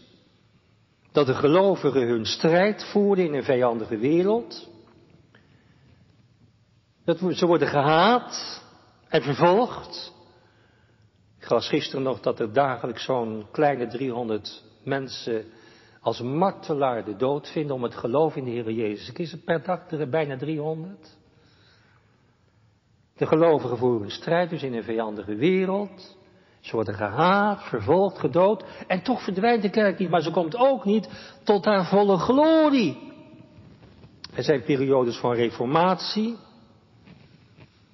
dat 1.12 1.26
de 1.26 1.34
gelovigen 1.34 2.06
hun 2.06 2.26
strijd 2.26 2.84
voeren 2.84 3.24
in 3.24 3.34
een 3.34 3.44
vijandige 3.44 3.96
wereld. 3.96 4.68
Dat 7.04 7.18
ze 7.30 7.46
worden 7.46 7.68
gehaat 7.68 8.62
en 9.08 9.22
vervolgd. 9.22 10.12
Ik 11.40 11.50
las 11.50 11.68
gisteren 11.68 12.04
nog 12.04 12.20
dat 12.20 12.40
er 12.40 12.52
dagelijks 12.52 13.04
zo'n 13.04 13.46
kleine 13.52 13.86
300 13.86 14.64
mensen 14.84 15.44
als 16.00 16.20
martelaar 16.20 17.04
de 17.04 17.16
dood 17.16 17.50
vinden 17.50 17.76
om 17.76 17.82
het 17.82 17.94
geloof 17.94 18.36
in 18.36 18.44
de 18.44 18.50
Heer 18.50 18.70
Jezus. 18.70 19.08
Ik 19.08 19.18
is 19.18 19.32
het 19.32 19.44
per 19.44 19.62
dag 19.62 19.90
er 19.90 20.08
bijna 20.08 20.36
300. 20.36 21.22
De 23.16 23.26
gelovigen 23.26 23.78
voeren 23.78 24.10
strijd 24.10 24.50
dus 24.50 24.62
in 24.62 24.74
een 24.74 24.82
vijandige 24.82 25.34
wereld. 25.34 26.16
Ze 26.60 26.74
worden 26.74 26.94
gehaat, 26.94 27.62
vervolgd, 27.62 28.18
gedood. 28.18 28.64
En 28.86 29.02
toch 29.02 29.24
verdwijnt 29.24 29.62
de 29.62 29.70
kerk 29.70 29.98
niet, 29.98 30.10
maar 30.10 30.22
ze 30.22 30.30
komt 30.30 30.56
ook 30.56 30.84
niet 30.84 31.08
tot 31.42 31.64
haar 31.64 31.86
volle 31.86 32.18
glorie. 32.18 33.12
Er 34.34 34.42
zijn 34.42 34.62
periodes 34.62 35.16
van 35.16 35.32
reformatie. 35.34 36.36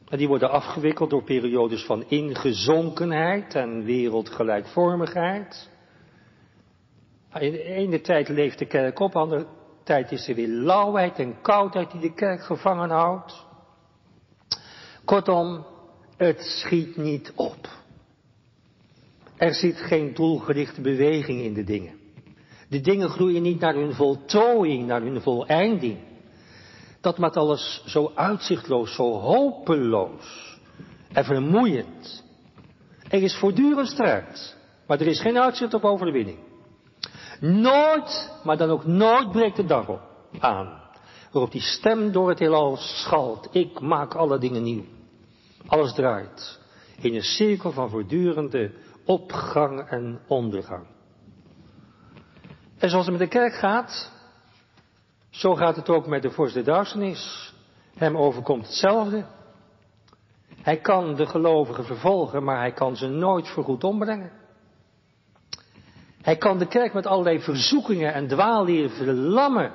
En 0.09 0.19
die 0.19 0.29
worden 0.29 0.51
afgewikkeld 0.51 1.11
door 1.11 1.25
periodes 1.25 1.85
van 1.85 2.05
ingezonkenheid 2.09 3.55
en 3.55 3.85
wereldgelijkvormigheid. 3.85 5.71
In 7.39 7.53
de 7.53 7.63
ene 7.63 8.01
tijd 8.01 8.29
leeft 8.29 8.59
de 8.59 8.67
kerk 8.67 8.99
op, 8.99 9.13
de 9.13 9.19
andere 9.19 9.47
tijd 9.85 10.13
is 10.13 10.29
er 10.29 10.35
weer 10.35 10.49
lauwheid 10.49 11.19
en 11.19 11.41
koudheid 11.41 11.91
die 11.91 12.01
de 12.01 12.15
kerk 12.15 12.43
gevangen 12.43 12.91
houdt. 12.91 13.49
Kortom, 15.11 15.65
het 16.17 16.41
schiet 16.41 16.97
niet 16.97 17.33
op. 17.35 17.69
Er 19.37 19.55
zit 19.55 19.77
geen 19.77 20.15
doelgerichte 20.15 20.81
beweging 20.81 21.41
in 21.41 21.55
de 21.55 21.65
dingen. 21.65 21.95
De 22.69 22.81
dingen 22.81 23.09
groeien 23.09 23.43
niet 23.43 23.61
naar 23.61 23.75
hun 23.75 23.95
voltooiing, 23.95 24.87
naar 24.87 25.01
hun 25.01 25.21
voleinding. 25.21 25.99
Dat 27.01 27.19
maakt 27.19 27.37
alles 27.37 27.83
zo 27.87 28.13
uitzichtloos, 28.15 28.95
zo 28.95 29.13
hopeloos 29.13 30.59
en 31.13 31.25
vermoeiend. 31.25 32.25
Er 33.09 33.23
is 33.23 33.37
voortdurend 33.37 33.89
strijd, 33.89 34.57
maar 34.87 35.01
er 35.01 35.07
is 35.07 35.21
geen 35.21 35.39
uitzicht 35.39 35.75
op 35.75 35.85
overwinning. 35.85 36.39
Nooit, 37.41 38.33
maar 38.45 38.57
dan 38.57 38.71
ook 38.71 38.87
nooit 38.87 39.31
breekt 39.31 39.57
de 39.57 39.67
dag 39.67 39.89
op 39.89 40.01
aan. 40.39 40.81
Waarop 41.33 41.53
die 41.53 41.63
stem 41.63 42.13
door 42.13 42.29
het 42.29 42.39
heelal 42.39 42.77
schalt. 42.77 43.49
Ik 43.53 43.81
maak 43.81 44.15
alle 44.15 44.39
dingen 44.39 44.63
nieuw. 44.63 44.85
Alles 45.71 45.93
draait 45.95 46.61
in 47.01 47.15
een 47.15 47.23
cirkel 47.23 47.73
van 47.73 47.91
voortdurende 47.91 48.73
opgang 49.05 49.89
en 49.89 50.21
ondergang. 50.27 50.87
En 52.79 52.91
zoals 52.91 53.07
het 53.07 53.19
met 53.19 53.31
de 53.31 53.39
kerk 53.39 53.55
gaat, 53.55 54.13
zo 55.31 55.55
gaat 55.55 55.77
het 55.77 55.89
ook 55.89 56.07
met 56.07 56.23
de 56.23 56.31
vorst 56.31 56.55
der 56.55 56.65
duisternis. 56.65 57.55
Hem 57.97 58.17
overkomt 58.17 58.67
hetzelfde. 58.67 59.25
Hij 60.63 60.77
kan 60.77 61.15
de 61.15 61.27
gelovigen 61.27 61.85
vervolgen, 61.85 62.45
maar 62.45 62.59
hij 62.59 62.73
kan 62.73 62.97
ze 62.97 63.07
nooit 63.09 63.49
voorgoed 63.49 63.85
ombrengen. 63.85 64.33
Hij 66.23 66.37
kan 66.37 66.59
de 66.59 66.67
kerk 66.67 66.93
met 66.93 67.07
allerlei 67.07 67.41
verzoekingen 67.41 68.15
en 68.15 68.29
dwaalleren 68.29 68.91
verlammen, 68.91 69.73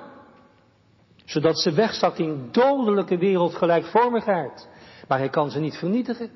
zodat 1.25 1.60
ze 1.60 1.71
wegzakt 1.71 2.19
in 2.19 2.47
dodelijke 2.51 3.17
wereldgelijkvormigheid. 3.17 4.73
Maar 5.08 5.18
hij 5.18 5.30
kan 5.30 5.52
ze 5.52 5.60
niet 5.60 5.78
vernietigen. 5.78 6.30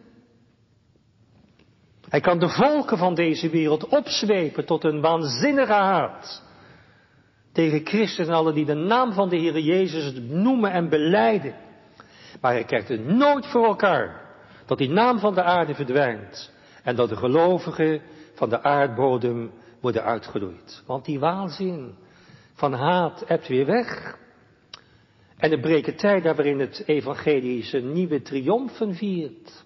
Hij 2.10 2.20
kan 2.20 2.40
de 2.40 2.50
volken 2.50 2.98
van 2.98 3.16
deze 3.16 3.50
wereld 3.50 3.88
opzwepen 3.88 4.66
tot 4.66 4.84
een 4.84 5.02
waanzinnige 5.02 5.74
haat. 5.74 6.44
Tegen 7.52 7.86
Christus 7.86 8.28
en 8.28 8.34
alle 8.34 8.54
die 8.54 8.66
de 8.66 8.74
naam 8.74 9.14
van 9.14 9.30
de 9.30 9.38
Heer 9.38 9.60
Jezus 9.60 10.14
noemen 10.28 10.72
en 10.72 10.90
beleiden. 10.90 11.56
Maar 12.42 12.52
hij 12.52 12.64
krijgt 12.64 12.88
het 12.88 13.06
nooit 13.06 13.46
voor 13.46 13.66
elkaar 13.66 14.22
dat 14.66 14.78
die 14.78 14.90
naam 14.90 15.20
van 15.20 15.34
de 15.34 15.44
aarde 15.44 15.76
verdwijnt. 15.76 16.52
En 16.84 16.96
dat 16.96 17.10
de 17.10 17.16
gelovigen 17.16 18.02
van 18.34 18.50
de 18.50 18.64
aardbodem 18.64 19.52
worden 19.82 20.04
uitgeroeid. 20.04 20.84
Want 20.86 21.06
die 21.06 21.20
waanzin 21.20 21.96
van 22.54 22.74
haat 22.74 23.24
hebt 23.26 23.48
weer 23.48 23.66
weg. 23.66 24.18
En 25.40 25.52
er 25.52 25.60
breken 25.60 25.96
tijden 25.96 26.36
waarin 26.36 26.60
het 26.60 26.84
evangelie 26.86 27.64
zijn 27.64 27.92
nieuwe 27.92 28.22
triomfen 28.22 28.96
viert. 28.96 29.64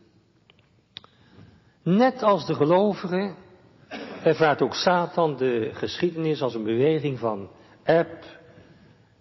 Net 1.84 2.24
als 2.24 2.46
de 2.46 2.54
gelovigen 2.54 3.36
ervaart 4.24 4.62
ook 4.62 4.74
Satan 4.74 5.38
de 5.38 5.70
geschiedenis 5.74 6.42
als 6.42 6.56
een 6.56 6.64
beweging 6.64 7.20
van 7.20 7.50
eb 7.84 8.24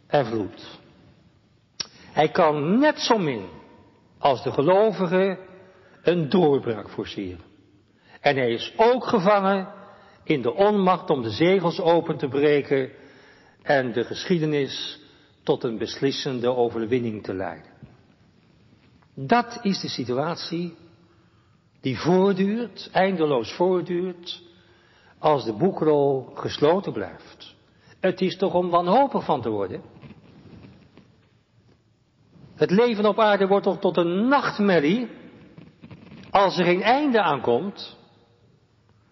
en 0.06 0.26
vloed. 0.26 0.80
Hij 2.12 2.28
kan 2.28 2.78
net 2.78 2.98
zo 2.98 3.18
min 3.18 3.44
als 4.18 4.42
de 4.42 4.52
gelovigen 4.52 5.38
een 6.02 6.28
doorbraak 6.28 6.90
forceren. 6.90 7.44
En 8.20 8.36
hij 8.36 8.50
is 8.50 8.72
ook 8.76 9.04
gevangen 9.04 9.68
in 10.24 10.42
de 10.42 10.54
onmacht 10.54 11.10
om 11.10 11.22
de 11.22 11.30
zegels 11.30 11.80
open 11.80 12.16
te 12.16 12.28
breken 12.28 12.90
en 13.62 13.92
de 13.92 14.04
geschiedenis 14.04 15.01
tot 15.42 15.64
een 15.64 15.78
beslissende 15.78 16.54
overwinning 16.54 17.22
te 17.22 17.34
leiden. 17.34 17.70
Dat 19.14 19.58
is 19.62 19.80
de 19.80 19.88
situatie 19.88 20.74
die 21.80 21.98
voortduurt, 21.98 22.88
eindeloos 22.92 23.52
voortduurt, 23.52 24.42
als 25.18 25.44
de 25.44 25.52
boekrol 25.52 26.30
gesloten 26.34 26.92
blijft. 26.92 27.54
Het 28.00 28.20
is 28.20 28.36
toch 28.36 28.54
om 28.54 28.70
wanhopig 28.70 29.24
van 29.24 29.42
te 29.42 29.48
worden? 29.50 29.82
Het 32.54 32.70
leven 32.70 33.06
op 33.06 33.18
aarde 33.18 33.46
wordt 33.46 33.64
toch 33.64 33.78
tot 33.78 33.96
een 33.96 34.28
nachtmerrie 34.28 35.08
als 36.30 36.58
er 36.58 36.64
geen 36.64 36.82
einde 36.82 37.22
aankomt, 37.22 37.98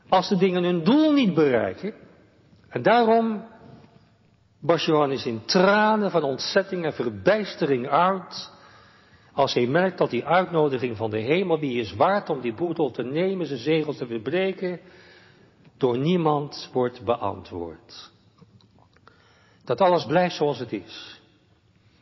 als 0.08 0.28
de 0.28 0.36
dingen 0.36 0.62
hun 0.62 0.84
doel 0.84 1.12
niet 1.12 1.34
bereiken. 1.34 1.94
En 2.68 2.82
daarom 2.82 3.44
barst 4.60 4.86
Johannes 4.86 5.26
in 5.26 5.44
tranen 5.44 6.10
van 6.10 6.22
ontzetting 6.22 6.84
en 6.84 6.92
verbijstering 6.92 7.88
uit, 7.88 8.52
als 9.32 9.54
hij 9.54 9.66
merkt 9.66 9.98
dat 9.98 10.10
die 10.10 10.24
uitnodiging 10.24 10.96
van 10.96 11.10
de 11.10 11.18
hemel, 11.18 11.58
die 11.58 11.80
is 11.80 11.94
waard 11.94 12.30
om 12.30 12.40
die 12.40 12.54
boetel 12.54 12.90
te 12.90 13.02
nemen, 13.02 13.46
zijn 13.46 13.58
zegels 13.58 13.96
te 13.96 14.06
verbreken, 14.06 14.80
door 15.76 15.98
niemand 15.98 16.70
wordt 16.72 17.04
beantwoord. 17.04 18.10
Dat 19.64 19.80
alles 19.80 20.06
blijft 20.06 20.34
zoals 20.34 20.58
het 20.58 20.72
is. 20.72 21.20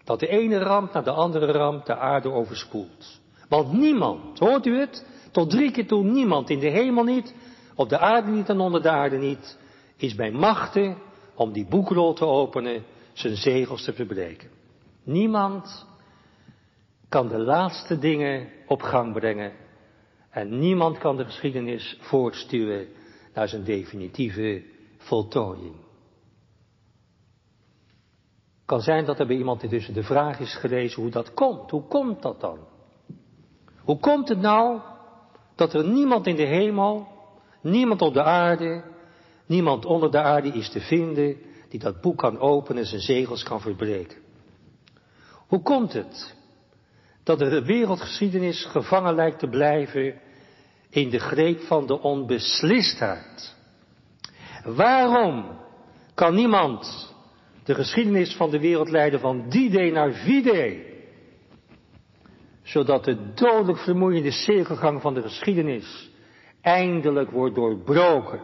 Dat 0.04 0.20
de 0.20 0.28
ene 0.28 0.58
ramp 0.58 0.92
naar 0.92 1.04
de 1.04 1.10
andere 1.10 1.52
ramp 1.52 1.86
de 1.86 1.96
aarde 1.96 2.30
overspoelt. 2.30 3.20
Want 3.48 3.72
niemand, 3.72 4.38
hoort 4.38 4.66
u 4.66 4.78
het? 4.78 5.06
Tot 5.32 5.50
drie 5.50 5.70
keer 5.70 5.86
toe 5.86 6.04
niemand 6.04 6.50
in 6.50 6.58
de 6.58 6.68
hemel 6.68 7.04
niet, 7.04 7.34
op 7.74 7.88
de 7.88 7.98
aarde 7.98 8.30
niet 8.30 8.48
en 8.48 8.60
onder 8.60 8.82
de 8.82 8.90
aarde 8.90 9.16
niet, 9.16 9.58
is 9.96 10.14
bij 10.14 10.30
machten 10.30 10.96
om 11.38 11.52
die 11.52 11.66
boekrol 11.66 12.12
te 12.12 12.24
openen, 12.24 12.84
zijn 13.12 13.36
zegels 13.36 13.84
te 13.84 13.92
verbreken. 13.92 14.50
Niemand 15.02 15.86
kan 17.08 17.28
de 17.28 17.38
laatste 17.38 17.98
dingen 17.98 18.48
op 18.66 18.82
gang 18.82 19.12
brengen 19.12 19.52
en 20.30 20.58
niemand 20.58 20.98
kan 20.98 21.16
de 21.16 21.24
geschiedenis 21.24 21.98
voortstuwen 22.00 22.88
naar 23.34 23.48
zijn 23.48 23.64
definitieve 23.64 24.64
voltooiing. 24.96 25.76
Kan 28.64 28.80
zijn 28.80 29.04
dat 29.04 29.18
er 29.18 29.26
bij 29.26 29.36
iemand 29.36 29.62
intussen 29.62 29.94
de 29.94 30.02
vraag 30.02 30.38
is 30.38 30.54
gelezen 30.54 31.02
hoe 31.02 31.10
dat 31.10 31.34
komt. 31.34 31.70
Hoe 31.70 31.86
komt 31.86 32.22
dat 32.22 32.40
dan? 32.40 32.58
Hoe 33.78 33.98
komt 33.98 34.28
het 34.28 34.40
nou 34.40 34.80
dat 35.54 35.74
er 35.74 35.88
niemand 35.88 36.26
in 36.26 36.36
de 36.36 36.46
hemel, 36.46 37.06
niemand 37.60 38.02
op 38.02 38.14
de 38.14 38.22
aarde, 38.22 38.96
niemand 39.48 39.84
onder 39.84 40.10
de 40.10 40.20
aarde 40.20 40.48
is 40.48 40.70
te 40.70 40.80
vinden 40.80 41.36
die 41.68 41.80
dat 41.80 42.00
boek 42.00 42.18
kan 42.18 42.38
openen 42.38 42.82
en 42.82 42.88
zijn 42.88 43.00
zegels 43.00 43.42
kan 43.42 43.60
verbreken? 43.60 44.18
Hoe 45.46 45.62
komt 45.62 45.92
het 45.92 46.36
dat 47.22 47.38
de 47.38 47.64
wereldgeschiedenis 47.64 48.64
gevangen 48.64 49.14
lijkt 49.14 49.38
te 49.38 49.48
blijven 49.48 50.20
in 50.90 51.10
de 51.10 51.18
greep 51.18 51.60
van 51.60 51.86
de 51.86 52.00
onbeslistheid. 52.00 53.56
Waarom 54.64 55.58
kan 56.14 56.34
niemand 56.34 57.14
de 57.64 57.74
geschiedenis 57.74 58.34
van 58.34 58.50
de 58.50 58.60
wereld 58.60 58.90
leiden 58.90 59.20
van 59.20 59.48
die 59.48 59.70
day 59.70 59.90
naar 59.90 60.22
die 60.24 60.86
Zodat 62.62 63.04
de 63.04 63.32
dodelijk 63.34 63.78
vermoeiende 63.78 64.30
cirkelgang 64.30 65.00
van 65.00 65.14
de 65.14 65.22
geschiedenis 65.22 66.10
eindelijk 66.60 67.30
wordt 67.30 67.54
doorbroken. 67.54 68.40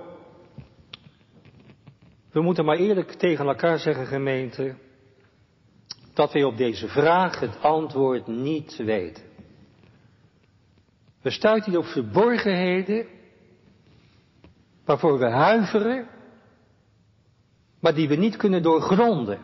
We 2.34 2.40
moeten 2.40 2.64
maar 2.64 2.76
eerlijk 2.76 3.12
tegen 3.12 3.46
elkaar 3.46 3.78
zeggen, 3.78 4.06
gemeente, 4.06 4.74
dat 6.14 6.32
wij 6.32 6.44
op 6.44 6.56
deze 6.56 6.88
vraag 6.88 7.40
het 7.40 7.60
antwoord 7.60 8.26
niet 8.26 8.76
weten. 8.76 9.22
We 11.22 11.30
stuiten 11.30 11.70
hier 11.70 11.80
op 11.80 11.86
verborgenheden 11.86 13.06
waarvoor 14.84 15.18
we 15.18 15.30
huiveren, 15.30 16.08
maar 17.80 17.94
die 17.94 18.08
we 18.08 18.16
niet 18.16 18.36
kunnen 18.36 18.62
doorgronden. 18.62 19.40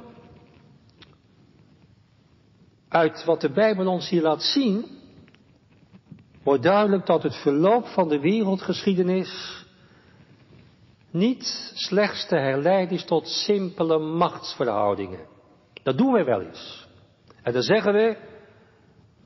Uit 2.88 3.24
wat 3.24 3.40
de 3.40 3.50
Bijbel 3.50 3.87
ons 3.87 4.09
hier 4.09 4.22
laat 4.22 4.42
zien, 4.42 4.87
wordt 6.42 6.62
duidelijk 6.62 7.07
dat 7.07 7.22
het 7.22 7.37
verloop 7.37 7.87
van 7.87 8.09
de 8.09 8.20
wereldgeschiedenis 8.20 9.61
niet 11.11 11.73
slechts 11.75 12.27
te 12.27 12.37
herleiden 12.37 13.07
tot 13.07 13.29
simpele 13.29 13.99
machtsverhoudingen. 13.99 15.27
Dat 15.83 15.99
doen 15.99 16.12
we 16.12 16.25
wel 16.25 16.40
eens. 16.40 16.88
En 17.42 17.53
dan 17.53 17.62
zeggen 17.62 17.92
we, 17.92 18.16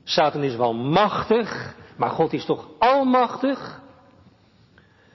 Satan 0.03 0.43
is 0.43 0.55
wel 0.55 0.73
machtig, 0.73 1.75
maar 1.97 2.09
God 2.09 2.33
is 2.33 2.45
toch 2.45 2.69
almachtig? 2.79 3.81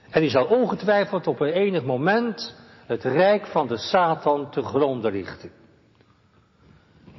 En 0.09 0.21
die 0.21 0.29
zal 0.29 0.45
ongetwijfeld 0.45 1.27
op 1.27 1.39
een 1.39 1.53
enig 1.53 1.83
moment 1.83 2.55
het 2.85 3.03
rijk 3.03 3.45
van 3.45 3.67
de 3.67 3.77
Satan 3.77 4.51
te 4.51 4.61
gronden 4.61 5.11
richten. 5.11 5.51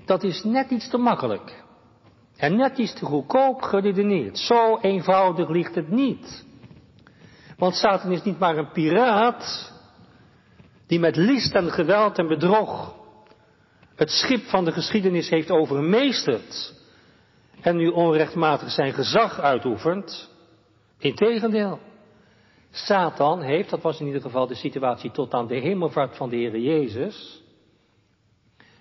Dat 0.05 0.23
is 0.23 0.45
net 0.45 0.71
iets 0.71 0.88
te 0.88 0.99
makkelijk. 0.99 1.65
En 2.37 2.57
net 2.57 2.79
iets 2.79 2.95
te 2.95 3.05
goedkoop 3.05 3.62
geredeneerd. 3.62 4.38
Zo 4.38 4.79
eenvoudig 4.81 5.49
ligt 5.49 5.75
het 5.75 5.88
niet. 5.88 6.47
Want 7.62 7.75
Satan 7.75 8.12
is 8.12 8.22
niet 8.22 8.38
maar 8.38 8.57
een 8.57 8.70
piraat 8.72 9.72
die 10.87 10.98
met 10.98 11.16
list 11.16 11.55
en 11.55 11.70
geweld 11.70 12.18
en 12.18 12.29
bedrog 12.29 12.94
het 13.94 14.11
schip 14.11 14.44
van 14.44 14.64
de 14.64 14.72
geschiedenis 14.72 15.29
heeft 15.29 15.51
overmeesterd 15.51 16.75
en 17.61 17.77
nu 17.77 17.88
onrechtmatig 17.88 18.70
zijn 18.70 18.92
gezag 18.92 19.40
uitoefent. 19.40 20.31
Integendeel. 20.98 21.79
Satan 22.70 23.42
heeft, 23.42 23.70
dat 23.70 23.83
was 23.83 24.01
in 24.01 24.07
ieder 24.07 24.22
geval 24.22 24.46
de 24.46 24.55
situatie 24.55 25.11
tot 25.11 25.35
aan 25.35 25.46
de 25.46 25.61
hemelvaart 25.61 26.16
van 26.16 26.29
de 26.29 26.37
Heer 26.37 26.59
Jezus. 26.59 27.42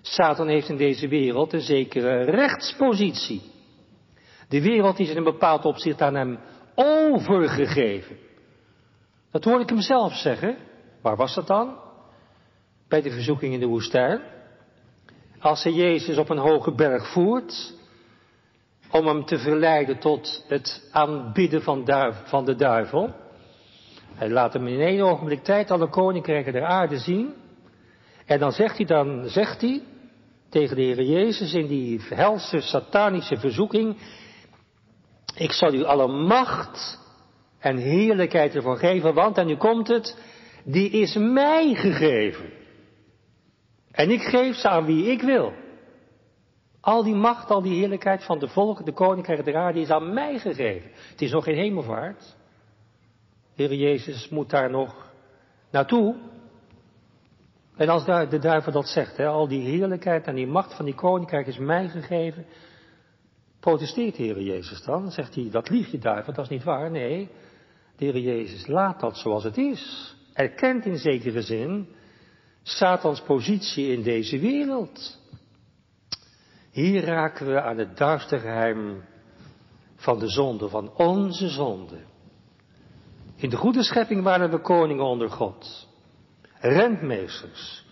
Satan 0.00 0.48
heeft 0.48 0.68
in 0.68 0.76
deze 0.76 1.08
wereld 1.08 1.52
een 1.52 1.60
zekere 1.60 2.24
rechtspositie. 2.24 3.42
De 4.48 4.62
wereld 4.62 4.98
is 4.98 5.10
in 5.10 5.16
een 5.16 5.24
bepaald 5.24 5.64
opzicht 5.64 6.00
aan 6.00 6.14
hem 6.14 6.38
overgegeven. 6.74 8.30
Dat 9.32 9.44
hoorde 9.44 9.62
ik 9.62 9.68
hem 9.68 9.80
zelf 9.80 10.14
zeggen. 10.14 10.56
Waar 11.02 11.16
was 11.16 11.34
dat 11.34 11.46
dan? 11.46 11.78
Bij 12.88 13.02
de 13.02 13.10
verzoeking 13.10 13.54
in 13.54 13.60
de 13.60 13.66
woestijn. 13.66 14.20
Als 15.40 15.62
hij 15.62 15.72
Jezus 15.72 16.18
op 16.18 16.28
een 16.28 16.38
hoge 16.38 16.74
berg 16.74 17.12
voert, 17.12 17.74
om 18.90 19.06
hem 19.06 19.24
te 19.24 19.38
verleiden 19.38 19.98
tot 19.98 20.44
het 20.48 20.88
aanbidden 20.92 21.62
van, 21.62 21.88
van 22.24 22.44
de 22.44 22.54
duivel. 22.54 23.14
Hij 24.14 24.30
laat 24.30 24.52
hem 24.52 24.66
in 24.66 24.80
één 24.80 25.00
ogenblik 25.00 25.42
tijd 25.42 25.70
alle 25.70 25.88
koninkrijken 25.88 26.52
der 26.52 26.64
aarde 26.64 26.98
zien. 26.98 27.34
En 28.26 28.38
dan 28.38 28.52
zegt 28.52 28.76
hij, 28.76 28.86
dan 28.86 29.28
zegt 29.28 29.60
hij 29.60 29.82
tegen 30.48 30.76
de 30.76 30.82
Heer 30.82 31.02
Jezus 31.02 31.54
in 31.54 31.66
die 31.66 32.00
helse 32.08 32.60
satanische 32.60 33.36
verzoeking, 33.36 33.96
ik 35.34 35.52
zal 35.52 35.74
u 35.74 35.84
alle 35.84 36.08
macht 36.08 37.00
en 37.62 37.76
heerlijkheid 37.76 38.54
ervoor 38.54 38.76
geven, 38.76 39.14
want, 39.14 39.38
en 39.38 39.46
nu 39.46 39.56
komt 39.56 39.88
het, 39.88 40.18
die 40.64 40.90
is 40.90 41.16
mij 41.16 41.74
gegeven. 41.74 42.50
En 43.90 44.10
ik 44.10 44.20
geef 44.20 44.56
ze 44.56 44.68
aan 44.68 44.84
wie 44.84 45.10
ik 45.10 45.22
wil. 45.22 45.52
Al 46.80 47.02
die 47.02 47.14
macht, 47.14 47.50
al 47.50 47.62
die 47.62 47.78
heerlijkheid 47.78 48.24
van 48.24 48.38
de 48.38 48.48
volken, 48.48 48.84
de 48.84 48.92
koninkrijk 48.92 49.44
der 49.44 49.56
aarde 49.56 49.80
is 49.80 49.90
aan 49.90 50.14
mij 50.14 50.38
gegeven. 50.38 50.90
Het 51.10 51.22
is 51.22 51.30
nog 51.30 51.44
geen 51.44 51.56
hemelvaart. 51.56 52.36
De 53.54 53.62
Heer 53.62 53.74
Jezus 53.74 54.28
moet 54.28 54.50
daar 54.50 54.70
nog 54.70 55.10
naartoe. 55.70 56.16
En 57.76 57.88
als 57.88 58.04
de 58.04 58.38
duivel 58.38 58.72
dat 58.72 58.88
zegt, 58.88 59.16
hè, 59.16 59.26
al 59.26 59.48
die 59.48 59.68
heerlijkheid 59.68 60.26
en 60.26 60.34
die 60.34 60.46
macht 60.46 60.74
van 60.74 60.84
die 60.84 60.94
koninkrijk 60.94 61.46
is 61.46 61.58
mij 61.58 61.88
gegeven, 61.88 62.46
protesteert 63.60 64.16
de 64.16 64.22
Heer 64.22 64.42
Jezus 64.42 64.82
dan? 64.82 65.10
Zegt 65.10 65.34
hij, 65.34 65.48
dat 65.50 65.68
lief 65.68 65.88
je 65.88 65.98
duivel, 65.98 66.32
dat 66.32 66.44
is 66.44 66.50
niet 66.50 66.64
waar. 66.64 66.90
Nee, 66.90 67.28
Heer 68.02 68.18
Jezus 68.18 68.66
laat 68.66 69.00
dat 69.00 69.18
zoals 69.18 69.44
het 69.44 69.56
is. 69.56 70.14
Erkent 70.32 70.86
in 70.86 70.96
zekere 70.96 71.42
zin 71.42 71.88
Satans 72.62 73.22
positie 73.22 73.92
in 73.92 74.02
deze 74.02 74.38
wereld. 74.38 75.18
Hier 76.70 77.04
raken 77.04 77.46
we 77.46 77.62
aan 77.62 77.78
het 77.78 77.96
duister 77.96 78.38
geheim 78.38 79.04
van 79.96 80.18
de 80.18 80.28
zonde, 80.28 80.68
van 80.68 80.92
onze 80.96 81.48
zonde. 81.48 81.98
In 83.36 83.50
de 83.50 83.56
goede 83.56 83.82
schepping 83.82 84.22
waren 84.22 84.50
we 84.50 84.60
koningen 84.60 85.04
onder 85.04 85.30
God, 85.30 85.88
rentmeesters, 86.60 87.84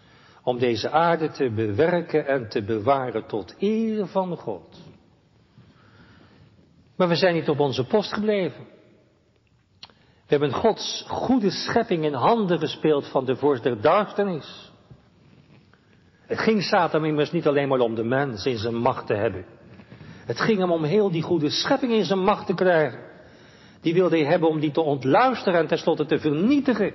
om 0.43 0.59
deze 0.59 0.91
aarde 0.91 1.31
te 1.31 1.51
bewerken 1.51 2.27
en 2.27 2.49
te 2.49 2.63
bewaren 2.63 3.27
tot 3.27 3.55
eer 3.59 4.07
van 4.07 4.37
God. 4.37 4.81
Maar 6.97 7.09
we 7.09 7.17
zijn 7.17 7.35
niet 7.35 7.49
op 7.49 7.61
onze 7.61 7.87
post 7.87 8.13
gebleven. 8.13 8.79
We 10.31 10.37
hebben 10.37 10.59
Gods 10.59 11.05
goede 11.09 11.51
schepping 11.51 12.05
in 12.05 12.13
handen 12.13 12.59
gespeeld 12.59 13.07
van 13.07 13.25
de 13.25 13.37
vorst 13.37 13.63
der 13.63 13.81
duisternis. 13.81 14.73
Het 16.27 16.39
ging 16.39 16.63
Satan 16.63 17.05
immers 17.05 17.33
niet 17.33 17.47
alleen 17.47 17.69
maar 17.69 17.79
om 17.79 17.95
de 17.95 18.05
mens 18.05 18.47
in 18.47 18.59
zijn 18.59 18.75
macht 18.75 19.07
te 19.07 19.15
hebben. 19.15 19.45
Het 20.25 20.41
ging 20.41 20.59
hem 20.59 20.71
om 20.71 20.85
heel 20.85 21.11
die 21.11 21.23
goede 21.23 21.51
schepping 21.51 21.93
in 21.93 22.05
zijn 22.05 22.19
macht 22.19 22.47
te 22.47 22.55
krijgen. 22.55 23.01
Die 23.81 23.95
wilde 23.95 24.17
hij 24.17 24.27
hebben 24.27 24.49
om 24.49 24.61
die 24.61 24.71
te 24.71 24.81
ontluisteren 24.81 25.59
en 25.59 25.67
tenslotte 25.67 26.07
te 26.07 26.19
vernietigen. 26.19 26.95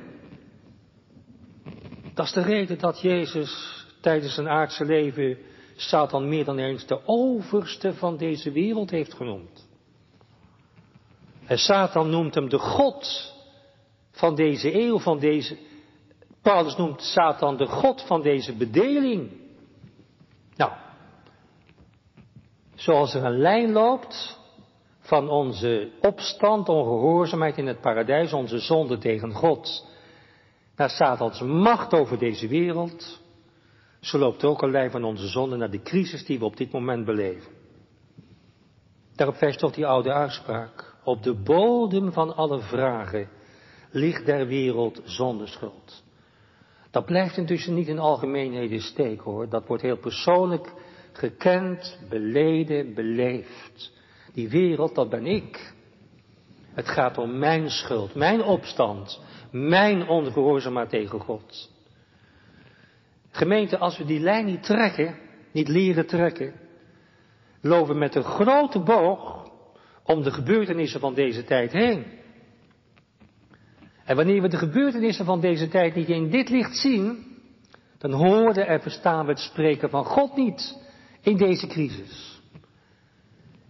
Dat 2.13 2.26
is 2.26 2.32
de 2.32 2.41
reden 2.41 2.80
dat 2.80 3.02
Jezus 3.02 3.86
tijdens 4.02 4.34
zijn 4.34 4.50
aardse 4.50 4.86
leven 4.86 5.38
Satan 5.76 6.30
meer 6.30 6.45
dan 6.45 6.58
eens 6.58 6.88
de 6.88 7.00
overste 7.06 7.93
van 7.93 8.17
deze 8.17 8.52
wereld 8.52 8.89
heeft 8.89 9.13
genoemd. 9.13 9.64
En 11.47 11.58
Satan 11.58 12.10
noemt 12.10 12.36
hem 12.36 12.49
de 12.49 12.60
God 12.60 13.34
van 14.12 14.36
deze 14.36 14.73
eeuw, 14.73 14.99
van 14.99 15.19
deze. 15.19 15.58
Paulus 16.41 16.75
noemt 16.75 17.01
Satan 17.01 17.58
de 17.58 17.65
God 17.65 18.01
van 18.01 18.21
deze 18.21 18.55
bedeling. 18.55 19.31
Nou, 20.55 20.71
zoals 22.75 23.13
er 23.13 23.23
een 23.23 23.38
lijn 23.38 23.71
loopt 23.71 24.39
van 24.99 25.29
onze 25.29 25.91
opstand, 26.01 26.69
ongehoorzaamheid 26.69 27.58
in 27.58 27.67
het 27.67 27.81
paradijs, 27.81 28.34
onze 28.34 28.60
zonde 28.60 28.97
tegen 28.97 29.31
God, 29.31 29.88
naar 30.75 30.89
Satans 30.89 31.41
macht 31.41 31.93
over 31.93 32.17
deze 32.17 32.47
wereld, 32.47 33.21
zo 33.99 34.17
loopt 34.17 34.43
ook 34.43 34.62
een 34.62 34.71
lijn 34.71 34.91
van 34.91 35.03
onze 35.03 35.27
zonde 35.27 35.55
naar 35.55 35.71
de 35.71 35.81
crisis 35.81 36.25
die 36.25 36.39
we 36.39 36.45
op 36.45 36.58
dit 36.58 36.71
moment 36.71 37.05
beleven. 37.05 37.51
Daarop 39.15 39.38
wijst 39.38 39.60
toch 39.60 39.73
die 39.73 39.86
oude 39.86 40.13
uitspraak. 40.13 40.94
Op 41.06 41.24
de 41.24 41.34
bodem 41.34 42.12
van 42.12 42.36
alle 42.36 42.60
vragen 42.60 43.30
ligt 43.91 44.26
der 44.26 44.48
wereld 44.48 45.02
zonder 45.04 45.48
schuld. 45.48 46.04
Dat 46.91 47.06
blijft 47.06 47.38
intussen 47.38 47.74
niet 47.74 47.88
in 47.88 48.00
algemeenheden 48.00 48.82
steken 48.82 49.24
hoor. 49.24 49.50
Dat 49.50 49.68
wordt 49.68 49.84
heel 49.84 49.98
persoonlijk 49.98 50.74
gekend, 51.12 52.00
beleden, 52.10 52.94
beleefd. 52.94 53.91
Die 54.34 54.50
wereld, 54.50 54.96
dat 54.96 55.10
ben 55.10 55.26
ik. 55.26 55.74
Het 56.74 56.88
gaat 56.88 57.18
om 57.18 57.39
mijn 57.39 57.70
schuld, 57.70 58.15
mijn 58.15 58.44
opstand, 58.44 59.22
mijn 59.52 60.08
ongehoorzaamheid 60.08 60.89
tegen 60.89 61.20
God. 61.20 61.72
Gemeente, 63.32 63.78
als 63.78 63.98
we 63.98 64.06
die 64.06 64.20
lijn 64.20 64.46
niet 64.46 64.63
trekken, 64.63 65.18
niet 65.52 65.68
leren 65.68 66.06
trekken, 66.06 66.54
lopen 67.62 67.94
we 67.94 68.00
met 68.00 68.15
een 68.15 68.24
grote 68.24 68.80
boog 68.80 69.44
om 70.06 70.24
de 70.24 70.32
gebeurtenissen 70.32 71.00
van 71.00 71.13
deze 71.13 71.44
tijd 71.44 71.72
heen. 71.72 72.06
En 74.04 74.15
wanneer 74.15 74.41
we 74.41 74.48
de 74.48 74.58
gebeurtenissen 74.58 75.26
van 75.26 75.39
deze 75.39 75.68
tijd 75.68 75.96
niet 75.96 76.10
in 76.10 76.30
dit 76.30 76.50
licht 76.50 76.78
zien, 76.78 77.26
dan 77.98 78.12
hoorden 78.12 78.68
en 78.68 78.82
verstaan 78.82 79.26
we 79.26 79.32
het 79.32 79.39
spreken 79.39 79.89
van 79.89 80.06
God 80.06 80.36
niet 80.36 80.78
in 81.22 81.38
deze 81.38 81.68
crisis. 81.68 82.41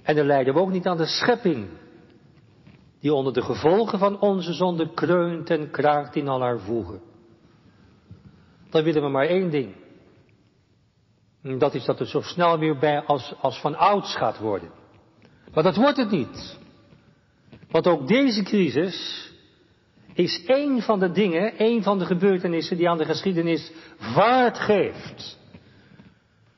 En 0.04 0.15
dan 0.15 0.26
leiden 0.26 0.54
we 0.54 0.60
ook 0.60 0.71
niet 0.71 0.88
aan 0.88 0.98
de 0.98 1.06
schepping. 1.06 1.67
die 3.00 3.13
onder 3.13 3.34
de 3.34 3.41
gevolgen 3.41 4.00
van 4.00 4.19
onze 4.19 4.54
zonde 4.54 4.93
kreunt 4.93 5.50
en 5.50 5.71
kraakt 5.71 6.15
in 6.15 6.28
al 6.28 6.41
haar 6.41 6.60
voegen. 6.60 7.02
Dan 8.69 8.84
willen 8.84 9.02
we 9.02 9.10
maar 9.10 9.28
één 9.28 9.50
ding. 9.50 9.76
En 11.41 11.58
dat 11.58 11.74
is 11.74 11.86
dat 11.86 12.00
het 12.00 12.08
zo 12.08 12.21
snel 12.21 12.60
weer 12.60 12.78
bij 12.78 13.02
als, 13.02 13.36
als 13.41 13.60
van 13.60 13.76
ouds 13.76 14.15
gaat 14.15 14.39
worden. 14.39 14.69
Maar 15.55 15.63
dat 15.63 15.75
wordt 15.75 15.97
het 15.97 16.11
niet. 16.11 16.57
Want 17.71 17.87
ook 17.87 18.07
deze 18.07 18.43
crisis 18.43 19.29
is 20.13 20.45
één 20.45 20.81
van 20.81 20.99
de 20.99 21.11
dingen, 21.11 21.57
één 21.57 21.83
van 21.83 21.99
de 21.99 22.05
gebeurtenissen 22.05 22.77
die 22.77 22.89
aan 22.89 22.97
de 22.97 23.05
geschiedenis 23.05 23.71
vaart 23.97 24.59
geeft. 24.59 25.39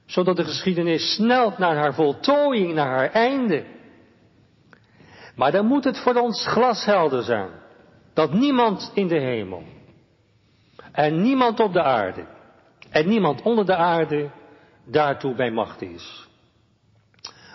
Zodat 0.06 0.36
de 0.36 0.44
geschiedenis 0.44 1.14
snelt 1.14 1.58
naar 1.58 1.76
haar 1.76 1.94
voltooiing, 1.94 2.74
naar 2.74 2.88
haar 2.88 3.12
einde. 3.12 3.66
Maar 5.36 5.52
dan 5.52 5.66
moet 5.66 5.84
het 5.84 5.98
voor 5.98 6.16
ons 6.16 6.48
glashelder 6.48 7.24
zijn. 7.24 7.50
Dat 8.14 8.34
niemand 8.34 8.92
in 8.94 9.08
de 9.08 9.20
hemel. 9.20 9.64
En 10.92 11.22
niemand 11.22 11.60
op 11.60 11.74
de 11.74 11.84
aarde. 11.84 12.26
En 12.90 13.08
niemand 13.08 13.42
onder 13.42 13.66
de 13.66 13.76
aarde 13.76 14.30
daartoe 14.86 15.36
bij 15.36 15.52
macht 15.52 15.82
is. 15.82 16.28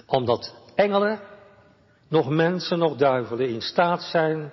Omdat 0.06 0.54
engelen, 0.74 1.20
nog 2.12 2.28
mensen, 2.28 2.78
nog 2.78 2.96
duivelen 2.96 3.48
in 3.48 3.60
staat 3.60 4.02
zijn 4.02 4.52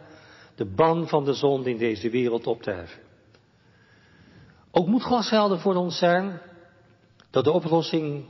de 0.56 0.65
ban 0.65 1.08
van 1.08 1.26
de 1.26 1.34
zonde 1.34 1.69
in 1.69 1.78
deze 1.78 2.10
wereld 2.10 2.48
op 2.48 2.62
te 2.62 2.72
heffen. 2.72 3.02
Ook 4.72 4.88
moet 4.88 5.04
glashelder 5.04 5.60
voor 5.60 5.76
ons 5.76 5.98
zijn 5.98 6.41
dat 7.32 7.43
de 7.43 7.52
oplossing 7.52 8.26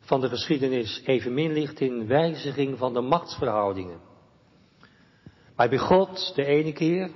van 0.00 0.20
de 0.20 0.28
geschiedenis 0.28 1.02
evenmin 1.04 1.52
ligt 1.52 1.80
in 1.80 2.06
wijziging 2.06 2.78
van 2.78 2.92
de 2.92 3.00
machtsverhoudingen. 3.00 4.00
Waarbij 5.56 5.78
God 5.78 6.32
de 6.34 6.44
ene 6.44 6.72
keer, 6.72 7.10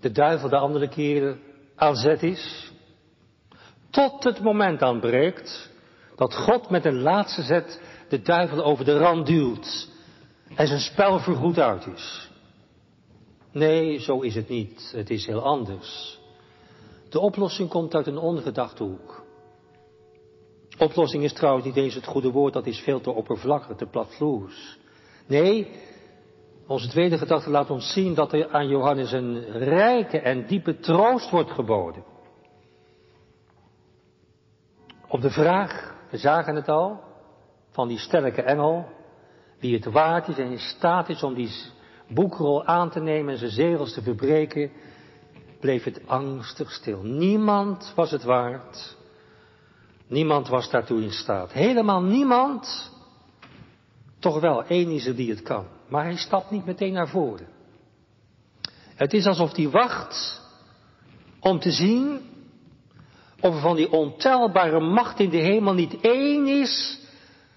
de 0.00 0.10
duivel 0.12 0.48
de 0.48 0.58
andere 0.58 0.88
keer 0.88 1.38
aan 1.76 1.96
zet 1.96 2.22
is, 2.22 2.72
tot 3.90 4.24
het 4.24 4.40
moment 4.40 4.82
aanbreekt 4.82 5.70
dat 6.16 6.34
God 6.34 6.70
met 6.70 6.84
een 6.84 7.00
laatste 7.00 7.42
zet 7.42 7.80
de 8.08 8.22
duivel 8.22 8.64
over 8.64 8.84
de 8.84 8.98
rand 8.98 9.26
duwt 9.26 9.92
en 10.56 10.66
zijn 10.66 10.80
spel 10.80 11.18
vergoed 11.18 11.58
uit 11.58 11.86
is. 11.86 12.30
Nee, 13.52 13.98
zo 13.98 14.20
is 14.20 14.34
het 14.34 14.48
niet. 14.48 14.92
Het 14.96 15.10
is 15.10 15.26
heel 15.26 15.42
anders. 15.42 16.20
De 17.08 17.20
oplossing 17.20 17.68
komt 17.68 17.94
uit 17.94 18.06
een 18.06 18.18
ongedachte 18.18 18.82
hoek. 18.82 19.22
Oplossing 20.78 21.24
is 21.24 21.32
trouwens 21.32 21.66
niet 21.66 21.76
eens 21.76 21.94
het 21.94 22.06
goede 22.06 22.30
woord, 22.30 22.52
dat 22.52 22.66
is 22.66 22.78
veel 22.78 23.00
te 23.00 23.10
oppervlakkig, 23.10 23.76
te 23.76 23.86
platvloers. 23.86 24.78
Nee, 25.26 25.70
onze 26.66 26.88
tweede 26.88 27.18
gedachte 27.18 27.50
laat 27.50 27.70
ons 27.70 27.92
zien 27.92 28.14
dat 28.14 28.32
er 28.32 28.48
aan 28.48 28.68
Johannes 28.68 29.12
een 29.12 29.44
rijke 29.50 30.18
en 30.20 30.46
diepe 30.46 30.78
troost 30.78 31.30
wordt 31.30 31.50
geboden. 31.50 32.04
Op 35.08 35.20
de 35.20 35.30
vraag, 35.30 35.94
we 36.10 36.16
zagen 36.16 36.54
het 36.54 36.68
al, 36.68 37.00
van 37.70 37.88
die 37.88 37.98
sterke 37.98 38.42
engel, 38.42 38.86
wie 39.64 39.74
het 39.74 39.84
waard 39.84 40.28
is 40.28 40.38
en 40.38 40.50
in 40.50 40.58
staat 40.58 41.08
is 41.08 41.22
om 41.22 41.34
die 41.34 41.50
boekrol 42.08 42.64
aan 42.64 42.90
te 42.90 43.00
nemen 43.00 43.32
en 43.32 43.38
zijn 43.38 43.50
zegels 43.50 43.92
te 43.92 44.02
verbreken, 44.02 44.70
bleef 45.60 45.84
het 45.84 46.00
angstig 46.06 46.72
stil. 46.72 47.02
Niemand 47.02 47.92
was 47.96 48.10
het 48.10 48.22
waard. 48.22 48.96
Niemand 50.06 50.48
was 50.48 50.70
daartoe 50.70 51.02
in 51.02 51.12
staat. 51.12 51.52
Helemaal 51.52 52.02
niemand. 52.02 52.92
Toch 54.18 54.40
wel, 54.40 54.64
één 54.64 54.90
is 54.90 55.06
er 55.06 55.16
die 55.16 55.30
het 55.30 55.42
kan. 55.42 55.66
Maar 55.88 56.04
hij 56.04 56.16
stapt 56.16 56.50
niet 56.50 56.64
meteen 56.64 56.92
naar 56.92 57.08
voren. 57.08 57.46
Het 58.94 59.12
is 59.12 59.26
alsof 59.26 59.56
hij 59.56 59.68
wacht 59.68 60.42
om 61.40 61.58
te 61.58 61.70
zien 61.70 62.20
of 63.40 63.54
er 63.54 63.60
van 63.60 63.76
die 63.76 63.92
ontelbare 63.92 64.80
macht 64.80 65.20
in 65.20 65.30
de 65.30 65.36
hemel 65.36 65.74
niet 65.74 66.00
één 66.00 66.46
is 66.46 67.02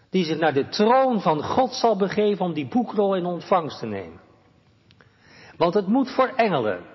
die 0.10 0.24
zich 0.24 0.40
naar 0.40 0.54
de 0.54 0.68
troon 0.68 1.22
van 1.22 1.44
God 1.44 1.74
zal 1.74 1.98
begeven 1.98 2.46
om 2.46 2.54
die 2.54 2.68
boekrol 2.68 3.16
in 3.16 3.26
ontvangst 3.26 3.80
te 3.80 3.86
nemen. 3.86 4.20
Want 5.58 5.74
het 5.74 5.88
moet 5.88 6.12
voor 6.12 6.28
engelen, 6.36 6.86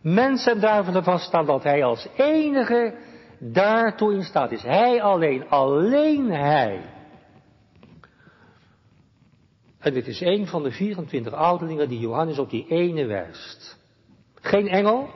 mensen 0.00 0.52
en 0.52 0.60
duivelen 0.60 1.04
vaststaan 1.04 1.46
dat 1.46 1.62
hij 1.62 1.84
als 1.84 2.08
enige 2.16 2.94
daartoe 3.38 4.14
in 4.14 4.22
staat 4.22 4.52
is. 4.52 4.62
Hij 4.62 5.02
alleen, 5.02 5.48
alleen 5.48 6.30
hij. 6.30 6.80
En 9.78 9.92
dit 9.92 10.06
is 10.06 10.20
een 10.20 10.46
van 10.46 10.62
de 10.62 10.70
24 10.70 11.32
ouderlingen 11.32 11.88
die 11.88 11.98
Johannes 11.98 12.38
op 12.38 12.50
die 12.50 12.66
ene 12.68 13.06
wijst. 13.06 13.78
Geen 14.34 14.68
engel, 14.68 15.08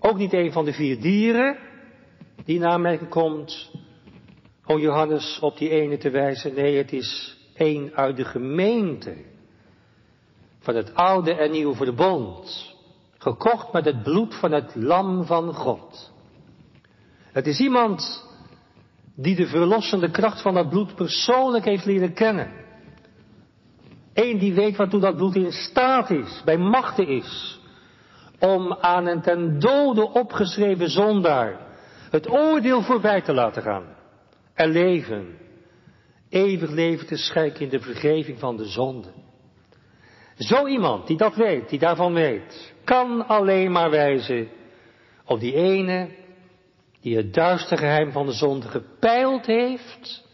ook 0.00 0.16
niet 0.16 0.32
een 0.32 0.52
van 0.52 0.64
de 0.64 0.72
vier 0.72 1.00
dieren 1.00 1.58
die 2.44 2.56
in 2.56 2.66
aanmerking 2.66 3.10
komt 3.10 3.70
om 4.68 4.78
Johannes 4.78 5.38
op 5.40 5.58
die 5.58 5.70
ene 5.70 5.96
te 5.96 6.10
wijzen. 6.10 6.54
Nee, 6.54 6.76
het 6.76 6.92
is 6.92 7.36
één 7.54 7.94
uit 7.94 8.16
de 8.16 8.24
gemeente 8.24 9.16
van 10.58 10.74
het 10.74 10.94
oude 10.94 11.34
en 11.34 11.50
nieuwe 11.50 11.74
verbond, 11.74 12.74
gekocht 13.18 13.72
met 13.72 13.84
het 13.84 14.02
bloed 14.02 14.34
van 14.34 14.52
het 14.52 14.74
lam 14.74 15.24
van 15.24 15.54
God. 15.54 16.12
Het 17.32 17.46
is 17.46 17.60
iemand 17.60 18.26
die 19.14 19.36
de 19.36 19.46
verlossende 19.46 20.10
kracht 20.10 20.42
van 20.42 20.54
dat 20.54 20.68
bloed 20.68 20.94
persoonlijk 20.94 21.64
heeft 21.64 21.84
leren 21.84 22.14
kennen. 22.14 22.52
Eén 24.14 24.38
die 24.38 24.54
weet 24.54 24.76
waartoe 24.76 25.00
dat 25.00 25.16
bloed 25.16 25.36
in 25.36 25.52
staat 25.52 26.10
is, 26.10 26.42
bij 26.44 26.58
machten 26.58 27.08
is, 27.08 27.60
om 28.38 28.72
aan 28.74 29.06
een 29.06 29.20
ten 29.20 29.58
dode 29.58 30.12
opgeschreven 30.12 30.90
zondaar 30.90 31.66
het 32.10 32.30
oordeel 32.30 32.82
voorbij 32.82 33.22
te 33.22 33.34
laten 33.34 33.62
gaan 33.62 33.96
en 34.58 34.70
leven, 34.70 35.38
eeuwig 36.28 36.70
leven 36.70 37.06
te 37.06 37.16
schenken 37.16 37.60
in 37.60 37.68
de 37.68 37.80
vergeving 37.80 38.38
van 38.38 38.56
de 38.56 38.64
zonde. 38.64 39.12
Zo 40.38 40.66
iemand 40.66 41.06
die 41.06 41.16
dat 41.16 41.34
weet, 41.34 41.68
die 41.68 41.78
daarvan 41.78 42.12
weet, 42.12 42.74
kan 42.84 43.26
alleen 43.26 43.72
maar 43.72 43.90
wijzen 43.90 44.48
op 45.24 45.40
die 45.40 45.54
ene 45.54 46.08
die 47.00 47.16
het 47.16 47.34
duister 47.34 47.78
geheim 47.78 48.12
van 48.12 48.26
de 48.26 48.32
zonde 48.32 48.68
gepeild 48.68 49.46
heeft 49.46 50.24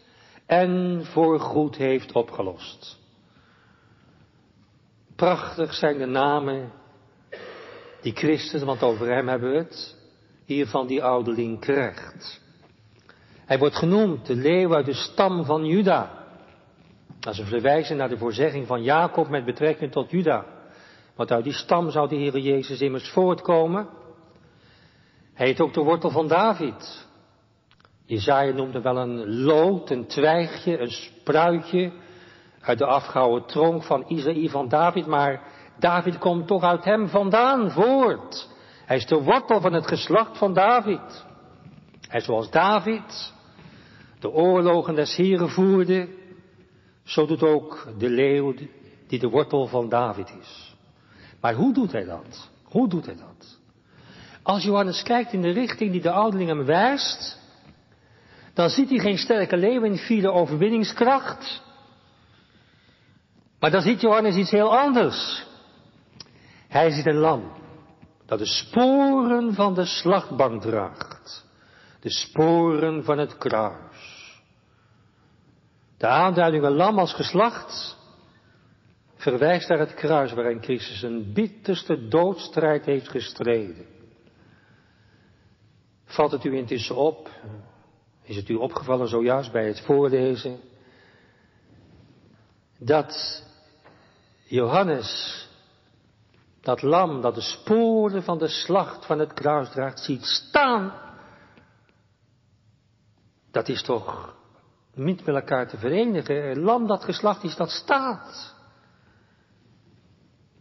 en 0.45 1.01
voor 1.05 1.39
goed 1.39 1.75
heeft 1.75 2.11
opgelost. 2.11 2.99
Prachtig 5.15 5.73
zijn 5.73 5.97
de 5.97 6.05
namen 6.05 6.71
die 8.01 8.13
Christus, 8.13 8.63
want 8.63 8.83
over 8.83 9.13
hem 9.13 9.27
hebben 9.27 9.51
we 9.51 9.57
het, 9.57 9.97
hier 10.45 10.67
van 10.67 10.87
die 10.87 11.03
ouderling 11.03 11.59
krijgt. 11.59 12.43
Hij 13.45 13.57
wordt 13.57 13.75
genoemd 13.75 14.25
de 14.25 14.35
leeuw 14.35 14.73
uit 14.73 14.85
de 14.85 14.93
stam 14.93 15.45
van 15.45 15.65
Juda. 15.65 16.23
Als 17.21 17.37
we 17.37 17.45
verwijzen 17.45 17.97
naar 17.97 18.09
de 18.09 18.17
voorzegging 18.17 18.67
van 18.67 18.83
Jacob 18.83 19.29
met 19.29 19.45
betrekking 19.45 19.91
tot 19.91 20.11
Juda. 20.11 20.45
Want 21.15 21.31
uit 21.31 21.43
die 21.43 21.53
stam 21.53 21.91
zou 21.91 22.09
de 22.09 22.15
Heer 22.15 22.37
Jezus 22.37 22.81
immers 22.81 23.09
voortkomen. 23.09 23.87
Hij 25.33 25.47
heet 25.47 25.61
ook 25.61 25.73
de 25.73 25.81
wortel 25.81 26.09
van 26.09 26.27
David. 26.27 27.07
Jezaja 28.05 28.53
noemde 28.53 28.81
wel 28.81 28.97
een 28.97 29.35
lood, 29.43 29.89
een 29.89 30.07
twijgje, 30.07 30.79
een 30.79 30.91
spruitje 30.91 31.91
uit 32.61 32.77
de 32.77 32.85
afgehouwen 32.85 33.45
tronk 33.45 33.83
van 33.83 34.03
Isaïe 34.07 34.49
van 34.49 34.67
David, 34.67 35.05
maar 35.05 35.41
David 35.79 36.17
komt 36.17 36.47
toch 36.47 36.63
uit 36.63 36.83
hem 36.83 37.07
vandaan 37.07 37.71
voort. 37.71 38.49
Hij 38.85 38.97
is 38.97 39.05
de 39.05 39.23
wortel 39.23 39.61
van 39.61 39.73
het 39.73 39.87
geslacht 39.87 40.37
van 40.37 40.53
David. 40.53 41.24
Hij 42.07 42.21
zoals 42.21 42.49
David 42.49 43.33
de 44.19 44.31
oorlogen 44.31 44.95
des 44.95 45.15
Heren 45.15 45.49
voerde, 45.49 46.07
zo 47.03 47.25
doet 47.25 47.43
ook 47.43 47.87
de 47.97 48.09
leeuw 48.09 48.53
die 49.07 49.19
de 49.19 49.29
wortel 49.29 49.67
van 49.67 49.89
David 49.89 50.33
is. 50.41 50.75
Maar 51.41 51.53
hoe 51.53 51.73
doet 51.73 51.91
hij 51.91 52.03
dat? 52.05 52.49
Hoe 52.63 52.89
doet 52.89 53.05
hij 53.05 53.15
dat? 53.15 53.57
Als 54.43 54.63
Johannes 54.63 55.03
kijkt 55.03 55.33
in 55.33 55.41
de 55.41 55.51
richting 55.51 55.91
die 55.91 56.01
de 56.01 56.11
ouderling 56.11 56.49
hem 56.49 56.65
wijst, 56.65 57.39
dan 58.53 58.69
ziet 58.69 58.89
hij 58.89 58.99
geen 58.99 59.17
sterke 59.17 59.57
leeuw 59.57 59.83
in 59.83 59.97
vierde 59.97 60.31
overwinningskracht. 60.31 61.61
Maar 63.59 63.71
dan 63.71 63.81
ziet 63.81 64.01
Johannes 64.01 64.35
iets 64.35 64.51
heel 64.51 64.77
anders. 64.77 65.45
Hij 66.67 66.91
ziet 66.91 67.05
een 67.05 67.17
lam 67.17 67.51
dat 68.25 68.39
de 68.39 68.45
sporen 68.45 69.53
van 69.53 69.73
de 69.73 69.85
slachtbank 69.85 70.61
draagt. 70.61 71.45
De 72.05 72.11
sporen 72.11 73.03
van 73.03 73.17
het 73.17 73.37
kruis. 73.37 74.41
De 75.97 76.07
aanduiding 76.07 76.63
een 76.63 76.75
lam 76.75 76.99
als 76.99 77.13
geslacht 77.13 77.97
verwijst 79.15 79.69
naar 79.69 79.79
het 79.79 79.93
kruis 79.93 80.33
waarin 80.33 80.63
Christus 80.63 81.01
een 81.01 81.33
bitterste 81.33 82.07
doodstrijd 82.07 82.85
heeft 82.85 83.09
gestreden. 83.09 83.85
Valt 86.05 86.31
het 86.31 86.43
u 86.43 86.55
intussen 86.57 86.95
op? 86.95 87.29
Is 88.23 88.35
het 88.35 88.49
u 88.49 88.53
opgevallen 88.53 89.07
zojuist 89.07 89.51
bij 89.51 89.67
het 89.67 89.81
voorlezen? 89.81 90.59
Dat 92.77 93.43
Johannes, 94.43 95.39
dat 96.61 96.81
lam 96.81 97.21
dat 97.21 97.35
de 97.35 97.41
sporen 97.41 98.23
van 98.23 98.37
de 98.37 98.47
slacht 98.47 99.05
van 99.05 99.19
het 99.19 99.33
kruis 99.33 99.69
draagt, 99.69 99.99
ziet 99.99 100.25
staan. 100.25 101.04
Dat 103.55 103.67
is 103.67 103.83
toch 103.83 104.33
niet 104.93 105.25
met 105.25 105.35
elkaar 105.35 105.67
te 105.67 105.77
verenigen. 105.77 106.59
Lam 106.59 106.87
dat 106.87 107.03
geslacht 107.03 107.43
is, 107.43 107.55
dat 107.55 107.69
staat. 107.69 108.55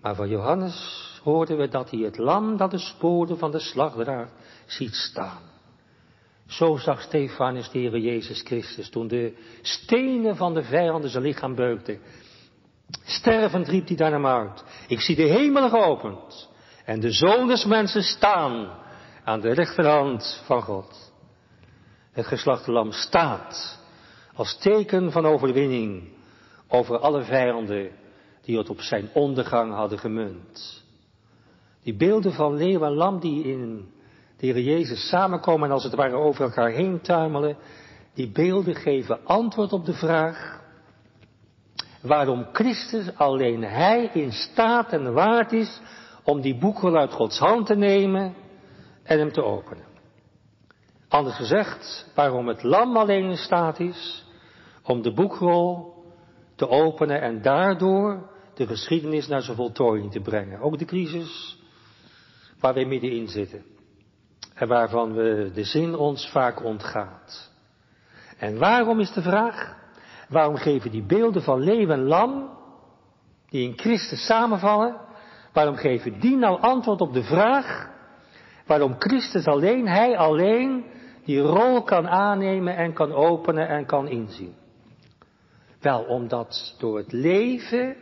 Maar 0.00 0.14
van 0.14 0.28
Johannes 0.28 1.20
hoorden 1.22 1.56
we 1.56 1.68
dat 1.68 1.90
hij 1.90 2.00
het 2.00 2.18
lam 2.18 2.56
dat 2.56 2.70
de 2.70 2.78
sporen 2.78 3.38
van 3.38 3.50
de 3.50 3.58
slag 3.58 3.94
draagt, 3.94 4.32
ziet 4.66 4.94
staan. 4.94 5.42
Zo 6.46 6.76
zag 6.76 7.00
Stefanus 7.00 7.70
de 7.70 7.78
Heer 7.78 7.98
Jezus 7.98 8.40
Christus 8.40 8.90
toen 8.90 9.08
de 9.08 9.36
stenen 9.62 10.36
van 10.36 10.54
de 10.54 10.62
vijanden 10.62 11.10
zijn 11.10 11.22
lichaam 11.22 11.54
beukten. 11.54 12.00
Stervend 13.04 13.68
riep 13.68 13.86
hij 13.86 13.96
daar 13.96 14.24
uit. 14.24 14.64
Ik 14.88 15.00
zie 15.00 15.16
de 15.16 15.22
hemel 15.22 15.68
geopend 15.68 16.48
en 16.84 17.00
de 17.00 17.12
zoon 17.12 17.48
des 17.48 17.64
mensen 17.64 18.02
staan 18.02 18.82
aan 19.24 19.40
de 19.40 19.52
rechterhand 19.52 20.42
van 20.46 20.62
God. 20.62 21.03
Het 22.14 22.26
geslachte 22.26 22.72
lam 22.72 22.92
staat 22.92 23.78
als 24.34 24.58
teken 24.58 25.12
van 25.12 25.26
overwinning 25.26 26.08
over 26.68 26.98
alle 26.98 27.22
vijanden 27.22 27.90
die 28.42 28.58
het 28.58 28.70
op 28.70 28.80
zijn 28.80 29.08
ondergang 29.12 29.72
hadden 29.72 29.98
gemunt. 29.98 30.84
Die 31.82 31.96
beelden 31.96 32.32
van 32.32 32.56
leeuw 32.56 32.82
en 32.82 32.94
lam 32.94 33.20
die 33.20 33.44
in 33.44 33.88
de 34.36 34.46
Heer 34.46 34.60
Jezus 34.60 35.08
samenkomen 35.08 35.68
en 35.68 35.74
als 35.74 35.84
het 35.84 35.94
ware 35.94 36.16
over 36.16 36.44
elkaar 36.44 36.70
heen 36.70 37.00
tuimelen, 37.00 37.56
die 38.14 38.30
beelden 38.30 38.74
geven 38.74 39.24
antwoord 39.24 39.72
op 39.72 39.84
de 39.84 39.94
vraag 39.94 40.62
waarom 42.02 42.46
Christus 42.52 43.16
alleen 43.16 43.62
Hij 43.62 44.10
in 44.12 44.32
staat 44.32 44.92
en 44.92 45.12
waard 45.12 45.52
is 45.52 45.80
om 46.22 46.40
die 46.40 46.58
boekrol 46.58 46.96
uit 46.96 47.12
Gods 47.12 47.38
hand 47.38 47.66
te 47.66 47.74
nemen 47.74 48.34
en 49.02 49.18
hem 49.18 49.32
te 49.32 49.42
openen. 49.42 49.93
Anders 51.14 51.36
gezegd, 51.36 52.10
waarom 52.14 52.48
het 52.48 52.62
lam 52.62 52.96
alleen 52.96 53.24
in 53.24 53.36
staat 53.36 53.80
is 53.80 54.24
om 54.82 55.02
de 55.02 55.12
boekrol 55.12 55.94
te 56.56 56.68
openen 56.68 57.20
en 57.20 57.42
daardoor 57.42 58.30
de 58.54 58.66
geschiedenis 58.66 59.26
naar 59.26 59.42
zijn 59.42 59.56
voltooiing 59.56 60.12
te 60.12 60.20
brengen. 60.20 60.60
Ook 60.60 60.78
de 60.78 60.84
crisis 60.84 61.58
waar 62.60 62.74
we 62.74 62.84
middenin 62.84 63.28
zitten. 63.28 63.64
En 64.54 64.68
waarvan 64.68 65.12
we 65.12 65.50
de 65.54 65.64
zin 65.64 65.96
ons 65.96 66.30
vaak 66.30 66.64
ontgaat. 66.64 67.50
En 68.38 68.58
waarom 68.58 69.00
is 69.00 69.12
de 69.12 69.22
vraag? 69.22 69.76
Waarom 70.28 70.56
geven 70.56 70.90
die 70.90 71.06
beelden 71.06 71.42
van 71.42 71.60
leeuw 71.60 71.88
en 71.88 72.02
lam, 72.02 72.58
die 73.48 73.68
in 73.68 73.78
Christus 73.78 74.26
samenvallen, 74.26 74.96
waarom 75.52 75.76
geven 75.76 76.20
die 76.20 76.36
nou 76.36 76.60
antwoord 76.60 77.00
op 77.00 77.12
de 77.12 77.22
vraag 77.22 77.92
waarom 78.66 78.94
Christus 78.98 79.46
alleen, 79.46 79.88
Hij 79.88 80.16
alleen, 80.18 80.84
die 81.24 81.40
rol 81.40 81.82
kan 81.82 82.08
aannemen 82.08 82.76
en 82.76 82.92
kan 82.92 83.12
openen 83.12 83.68
en 83.68 83.86
kan 83.86 84.08
inzien? 84.08 84.54
Wel, 85.80 86.02
omdat 86.02 86.74
door 86.78 86.96
het 86.96 87.12
leven, 87.12 87.96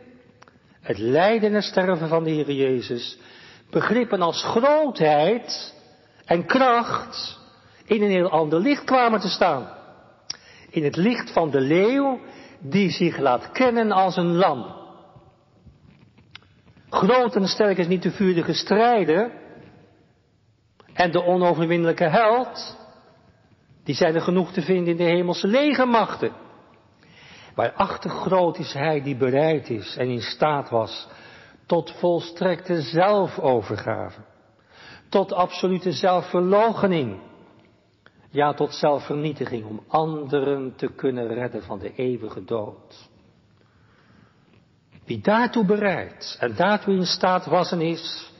het 0.81 0.97
lijden 0.97 1.53
en 1.53 1.61
sterven 1.61 2.07
van 2.07 2.23
de 2.23 2.29
Heer 2.29 2.51
Jezus, 2.51 3.19
begrippen 3.69 4.21
als 4.21 4.43
grootheid 4.43 5.73
en 6.25 6.45
kracht 6.45 7.39
in 7.85 8.01
een 8.01 8.09
heel 8.09 8.29
ander 8.29 8.59
licht 8.59 8.83
kwamen 8.83 9.19
te 9.19 9.29
staan. 9.29 9.69
In 10.69 10.83
het 10.83 10.95
licht 10.95 11.31
van 11.31 11.49
de 11.49 11.59
leeuw 11.59 12.19
die 12.59 12.89
zich 12.89 13.17
laat 13.17 13.51
kennen 13.51 13.91
als 13.91 14.15
een 14.15 14.35
lam. 14.35 14.81
Groot 16.89 17.35
en 17.35 17.47
sterk 17.47 17.77
is 17.77 17.87
niet 17.87 18.03
de 18.03 18.11
vurige 18.11 18.53
strijder 18.53 19.31
en 20.93 21.11
de 21.11 21.23
onoverwinnelijke 21.23 22.09
held. 22.09 22.77
Die 23.83 23.95
zijn 23.95 24.15
er 24.15 24.21
genoeg 24.21 24.51
te 24.51 24.61
vinden 24.61 24.91
in 24.91 24.97
de 24.97 25.11
hemelse 25.11 25.47
legermachten. 25.47 26.31
Waarachter 27.55 28.09
groot 28.09 28.57
is 28.57 28.73
hij 28.73 29.01
die 29.01 29.15
bereid 29.15 29.69
is 29.69 29.97
en 29.97 30.09
in 30.09 30.21
staat 30.21 30.69
was 30.69 31.07
tot 31.65 31.91
volstrekte 31.91 32.81
zelfovergave, 32.81 34.19
tot 35.09 35.33
absolute 35.33 35.91
zelfverloochening, 35.91 37.19
ja 38.29 38.53
tot 38.53 38.73
zelfvernietiging 38.73 39.65
om 39.65 39.83
anderen 39.87 40.73
te 40.75 40.87
kunnen 40.95 41.27
redden 41.27 41.63
van 41.63 41.79
de 41.79 41.95
eeuwige 41.95 42.43
dood. 42.43 43.09
Wie 45.05 45.21
daartoe 45.21 45.65
bereid 45.65 46.37
en 46.39 46.55
daartoe 46.55 46.95
in 46.95 47.05
staat 47.05 47.45
was 47.45 47.71
en 47.71 47.81
is, 47.81 48.31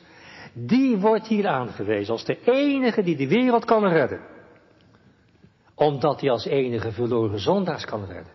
die 0.53 0.97
wordt 0.97 1.27
hier 1.27 1.47
aangewezen 1.47 2.13
als 2.13 2.25
de 2.25 2.39
enige 2.43 3.03
die 3.03 3.15
de 3.15 3.27
wereld 3.27 3.65
kan 3.65 3.87
redden. 3.87 4.32
Omdat 5.75 6.21
hij 6.21 6.29
als 6.29 6.45
enige 6.45 6.91
verloren 6.91 7.39
zondaars 7.39 7.85
kan 7.85 8.05
redden. 8.05 8.33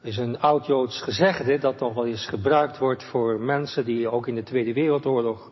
Er 0.00 0.08
is 0.08 0.16
een 0.16 0.40
oud-Joods 0.40 1.02
gezegde 1.02 1.58
dat 1.58 1.80
nog 1.80 1.94
wel 1.94 2.06
eens 2.06 2.26
gebruikt 2.26 2.78
wordt 2.78 3.04
voor 3.04 3.40
mensen 3.40 3.84
die 3.84 4.10
ook 4.10 4.28
in 4.28 4.34
de 4.34 4.42
Tweede 4.42 4.72
Wereldoorlog 4.72 5.50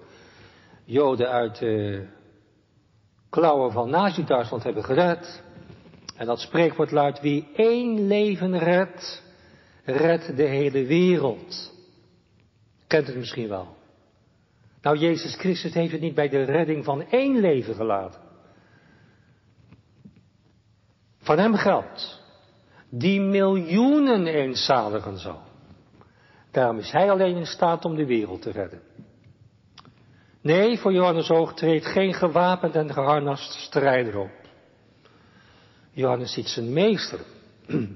Joden 0.85 1.31
uit 1.31 1.59
de 1.59 2.07
klauwen 3.31 3.73
van 3.73 3.91
Nazi-Duitsland 3.91 4.63
hebben 4.63 4.85
gered. 4.85 5.43
En 6.17 6.27
dat 6.27 6.41
spreekwoord 6.41 6.91
luidt, 6.91 7.21
wie 7.21 7.49
één 7.55 8.07
leven 8.07 8.59
redt, 8.59 9.23
redt 9.85 10.37
de 10.37 10.47
hele 10.47 10.87
wereld. 10.87 11.73
Kent 12.87 13.07
het 13.07 13.17
misschien 13.17 13.49
wel. 13.49 13.77
Nou, 14.83 14.97
Jezus 14.97 15.37
Christus 15.37 15.75
heeft 15.75 15.93
het 15.93 16.01
niet 16.01 16.15
bij 16.15 16.29
de 16.29 16.43
redding 16.43 16.85
van 16.85 17.03
één 17.03 17.41
leven 17.41 17.75
gelaten. 17.75 18.21
Van 21.29 21.39
hem 21.39 21.55
geldt 21.55 22.21
die 22.91 23.21
miljoenen 23.21 24.27
eenzaligen 24.27 25.19
zal. 25.19 25.41
Daarom 26.51 26.79
is 26.79 26.91
hij 26.91 27.11
alleen 27.11 27.37
in 27.37 27.47
staat 27.47 27.85
om 27.85 27.97
de 27.97 28.07
wereld 28.07 28.43
te 28.43 28.51
redden. 28.51 28.81
Nee, 30.41 30.79
voor 30.79 30.93
Johannes 30.93 31.31
oog 31.31 31.55
treedt 31.55 31.87
geen 31.87 32.15
gewapend 32.15 32.75
en 32.75 32.93
geharnast 32.93 33.53
strijder 33.53 34.19
op. 34.19 34.31
Johannes 35.91 36.33
ziet 36.33 36.49
zijn 36.49 36.73
meester, 36.73 37.21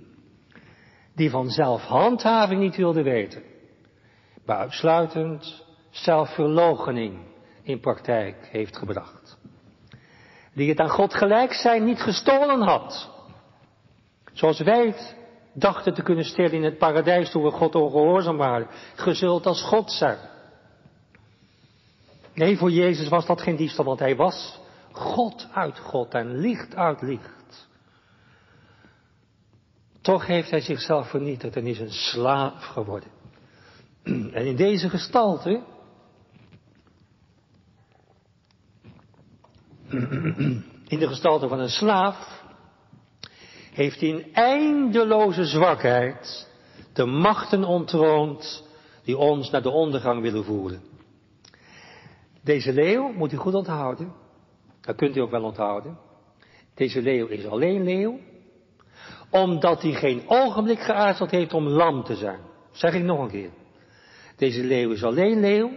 die 1.20 1.30
van 1.30 1.48
zelfhandhaving 1.48 2.60
niet 2.60 2.76
wilde 2.76 3.02
weten, 3.02 3.42
maar 4.44 4.56
uitsluitend 4.56 5.64
zelfverloochening 5.90 7.18
in 7.62 7.80
praktijk 7.80 8.48
heeft 8.50 8.76
gebracht. 8.76 9.38
Die 10.54 10.68
het 10.68 10.80
aan 10.80 10.90
God 10.90 11.14
gelijk 11.14 11.52
zijn 11.52 11.84
niet 11.84 12.00
gestolen 12.00 12.60
had, 12.60 13.10
Zoals 14.32 14.60
wij 14.60 14.86
het 14.86 15.16
dachten 15.52 15.94
te 15.94 16.02
kunnen 16.02 16.24
stellen 16.24 16.52
in 16.52 16.62
het 16.62 16.78
paradijs 16.78 17.30
toen 17.30 17.42
we 17.42 17.50
God 17.50 17.74
ongehoorzaam 17.74 18.36
waren. 18.36 18.68
Gezult 18.94 19.46
als 19.46 19.62
God 19.62 19.90
zijn. 19.92 20.18
Nee, 22.34 22.56
voor 22.56 22.70
Jezus 22.70 23.08
was 23.08 23.26
dat 23.26 23.42
geen 23.42 23.56
diefstal, 23.56 23.84
want 23.84 23.98
hij 23.98 24.16
was 24.16 24.60
God 24.92 25.48
uit 25.52 25.78
God 25.78 26.14
en 26.14 26.38
licht 26.38 26.74
uit 26.74 27.02
licht. 27.02 27.68
Toch 30.00 30.26
heeft 30.26 30.50
hij 30.50 30.60
zichzelf 30.60 31.10
vernietigd 31.10 31.56
en 31.56 31.66
is 31.66 31.78
een 31.78 31.92
slaaf 31.92 32.64
geworden. 32.64 33.10
En 34.04 34.46
in 34.46 34.56
deze 34.56 34.88
gestalte, 34.88 35.62
in 40.86 40.98
de 40.98 41.08
gestalte 41.08 41.48
van 41.48 41.60
een 41.60 41.68
slaaf, 41.68 42.41
heeft 43.72 44.02
in 44.02 44.24
eindeloze 44.32 45.44
zwakheid 45.44 46.50
de 46.92 47.04
machten 47.04 47.64
ontroond 47.64 48.68
die 49.04 49.16
ons 49.16 49.50
naar 49.50 49.62
de 49.62 49.70
ondergang 49.70 50.22
willen 50.22 50.44
voeren. 50.44 50.82
Deze 52.42 52.72
leeuw 52.72 53.12
moet 53.12 53.32
u 53.32 53.36
goed 53.36 53.54
onthouden. 53.54 54.12
Dat 54.80 54.96
kunt 54.96 55.16
u 55.16 55.20
ook 55.20 55.30
wel 55.30 55.42
onthouden. 55.42 55.98
Deze 56.74 57.02
leeuw 57.02 57.26
is 57.26 57.46
alleen 57.46 57.84
leeuw, 57.84 58.18
omdat 59.30 59.82
hij 59.82 59.92
geen 59.92 60.22
ogenblik 60.26 60.80
geaarzeld 60.80 61.30
heeft 61.30 61.52
om 61.52 61.68
lam 61.68 62.04
te 62.04 62.14
zijn. 62.14 62.40
Zeg 62.70 62.94
ik 62.94 63.02
nog 63.02 63.20
een 63.20 63.30
keer. 63.30 63.50
Deze 64.36 64.64
leeuw 64.64 64.90
is 64.90 65.04
alleen 65.04 65.40
leeuw, 65.40 65.70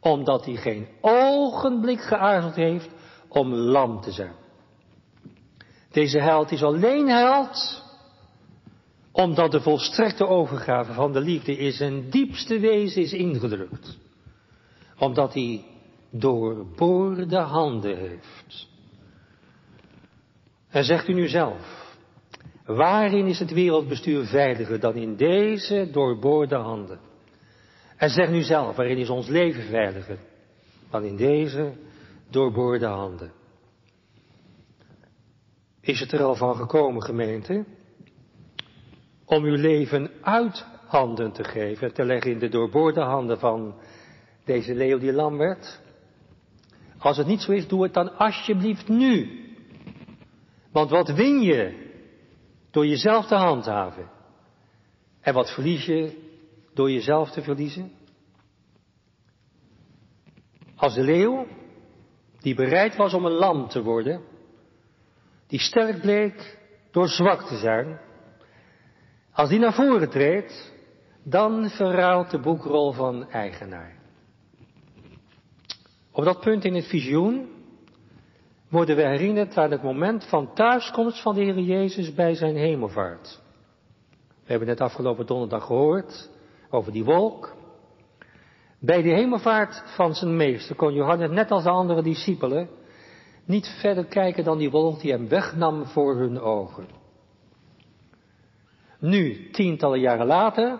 omdat 0.00 0.44
hij 0.44 0.56
geen 0.56 0.88
ogenblik 1.00 2.00
geaarzeld 2.00 2.54
heeft 2.54 2.88
om 3.28 3.54
lam 3.54 4.00
te 4.00 4.12
zijn. 4.12 4.34
Deze 5.90 6.20
held 6.20 6.50
is 6.50 6.62
alleen 6.62 7.08
held 7.08 7.86
omdat 9.12 9.50
de 9.50 9.60
volstrekte 9.60 10.26
overgave 10.26 10.92
van 10.92 11.12
de 11.12 11.20
liefde 11.20 11.56
in 11.56 11.72
zijn 11.72 12.10
diepste 12.10 12.58
wezen 12.58 13.02
is 13.02 13.12
ingedrukt. 13.12 13.98
Omdat 14.98 15.34
hij 15.34 15.64
doorboorde 16.10 17.38
handen 17.38 17.96
heeft. 17.96 18.68
En 20.68 20.84
zegt 20.84 21.08
u 21.08 21.12
nu 21.14 21.28
zelf, 21.28 21.78
Waarin 22.68 23.26
is 23.26 23.38
het 23.38 23.52
wereldbestuur 23.52 24.24
veiliger 24.24 24.80
dan 24.80 24.94
in 24.94 25.16
deze 25.16 25.88
doorboorde 25.92 26.56
handen? 26.56 27.00
En 27.96 28.10
zeg 28.10 28.30
nu 28.30 28.42
zelf, 28.42 28.76
waarin 28.76 28.98
is 28.98 29.08
ons 29.08 29.28
leven 29.28 29.62
veiliger 29.62 30.18
dan 30.90 31.04
in 31.04 31.16
deze 31.16 31.72
doorboorde 32.30 32.86
handen? 32.86 33.32
Is 35.88 36.00
het 36.00 36.12
er 36.12 36.22
al 36.22 36.34
van 36.34 36.56
gekomen, 36.56 37.02
gemeente, 37.02 37.64
om 39.24 39.44
uw 39.44 39.56
leven 39.56 40.10
uit 40.20 40.66
handen 40.86 41.32
te 41.32 41.44
geven, 41.44 41.94
te 41.94 42.04
leggen 42.04 42.30
in 42.30 42.38
de 42.38 42.48
doorboorde 42.48 43.00
handen 43.00 43.38
van 43.38 43.74
deze 44.44 44.74
leeuw 44.74 44.98
die 44.98 45.12
lam 45.12 45.36
werd? 45.36 45.80
Als 46.98 47.16
het 47.16 47.26
niet 47.26 47.40
zo 47.40 47.52
is, 47.52 47.68
doe 47.68 47.82
het 47.82 47.94
dan 47.94 48.16
alsjeblieft 48.16 48.88
nu. 48.88 49.40
Want 50.72 50.90
wat 50.90 51.08
win 51.08 51.40
je 51.40 51.90
door 52.70 52.86
jezelf 52.86 53.26
te 53.26 53.34
handhaven? 53.34 54.10
En 55.20 55.34
wat 55.34 55.52
verlies 55.52 55.84
je 55.84 56.18
door 56.74 56.90
jezelf 56.90 57.30
te 57.30 57.42
verliezen? 57.42 57.92
Als 60.76 60.94
de 60.94 61.02
leeuw, 61.02 61.46
die 62.40 62.54
bereid 62.54 62.96
was 62.96 63.14
om 63.14 63.24
een 63.24 63.32
lam 63.32 63.68
te 63.68 63.82
worden, 63.82 64.27
die 65.48 65.58
sterk 65.58 66.00
bleek 66.00 66.58
door 66.90 67.08
zwak 67.08 67.42
te 67.42 67.56
zijn, 67.56 68.00
als 69.32 69.48
die 69.48 69.58
naar 69.58 69.74
voren 69.74 70.10
treedt, 70.10 70.72
dan 71.22 71.70
verruilt 71.70 72.30
de 72.30 72.40
boekrol 72.40 72.92
van 72.92 73.30
eigenaar. 73.30 73.96
Op 76.12 76.24
dat 76.24 76.40
punt 76.40 76.64
in 76.64 76.74
het 76.74 76.86
visioen 76.86 77.48
worden 78.68 78.96
we 78.96 79.02
herinnerd 79.02 79.56
aan 79.56 79.70
het 79.70 79.82
moment 79.82 80.24
van 80.24 80.54
thuiskomst 80.54 81.22
van 81.22 81.34
de 81.34 81.40
Heer 81.40 81.58
Jezus 81.58 82.14
bij 82.14 82.34
zijn 82.34 82.56
hemelvaart. 82.56 83.40
We 84.44 84.54
hebben 84.54 84.68
het 84.68 84.80
afgelopen 84.80 85.26
donderdag 85.26 85.64
gehoord 85.64 86.30
over 86.70 86.92
die 86.92 87.04
wolk. 87.04 87.56
Bij 88.80 89.02
de 89.02 89.08
hemelvaart 89.08 89.82
van 89.94 90.14
zijn 90.14 90.36
meester 90.36 90.76
kon 90.76 90.94
Johannes, 90.94 91.30
net 91.30 91.50
als 91.50 91.62
de 91.62 91.70
andere 91.70 92.02
discipelen, 92.02 92.68
niet 93.48 93.76
verder 93.80 94.04
kijken 94.04 94.44
dan 94.44 94.58
die 94.58 94.70
wolk 94.70 95.00
die 95.00 95.12
hem 95.12 95.28
wegnam 95.28 95.86
voor 95.86 96.16
hun 96.16 96.40
ogen. 96.40 96.86
Nu, 98.98 99.50
tientallen 99.50 100.00
jaren 100.00 100.26
later, 100.26 100.78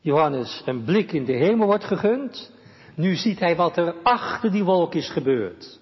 Johannes 0.00 0.62
een 0.64 0.84
blik 0.84 1.12
in 1.12 1.24
de 1.24 1.32
hemel 1.32 1.66
wordt 1.66 1.84
gegund. 1.84 2.52
Nu 2.94 3.14
ziet 3.14 3.38
hij 3.38 3.56
wat 3.56 3.76
er 3.76 3.94
achter 4.02 4.50
die 4.50 4.64
wolk 4.64 4.94
is 4.94 5.10
gebeurd. 5.10 5.80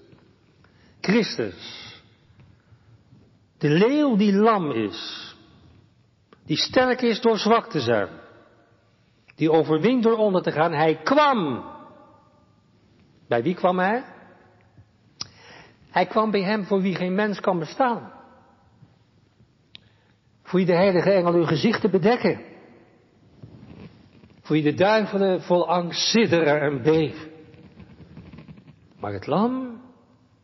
Christus. 1.00 1.94
De 3.58 3.68
leeuw 3.68 4.16
die 4.16 4.34
lam 4.34 4.70
is. 4.70 5.34
Die 6.44 6.56
sterk 6.56 7.00
is 7.00 7.20
door 7.20 7.38
zwak 7.38 7.70
te 7.70 7.80
zijn. 7.80 8.08
Die 9.34 9.50
overwint 9.50 10.02
door 10.02 10.16
onder 10.16 10.42
te 10.42 10.52
gaan. 10.52 10.72
Hij 10.72 10.96
kwam. 11.02 11.64
Bij 13.28 13.42
wie 13.42 13.54
kwam 13.54 13.78
hij? 13.78 14.15
Hij 15.96 16.06
kwam 16.06 16.30
bij 16.30 16.42
hem 16.42 16.64
voor 16.64 16.80
wie 16.80 16.94
geen 16.94 17.14
mens 17.14 17.40
kan 17.40 17.58
bestaan. 17.58 18.12
Voor 20.42 20.58
wie 20.58 20.66
de 20.68 20.74
heilige 20.74 21.10
engel 21.10 21.32
uw 21.32 21.44
gezichten 21.44 21.90
bedekken. 21.90 22.40
Voor 24.40 24.56
wie 24.56 24.62
de 24.62 24.74
duivelen 24.74 25.42
vol 25.42 25.68
angst 25.68 26.00
sidderen 26.00 26.60
en 26.60 26.82
beven. 26.82 27.30
Maar 29.00 29.12
het 29.12 29.26
lam 29.26 29.80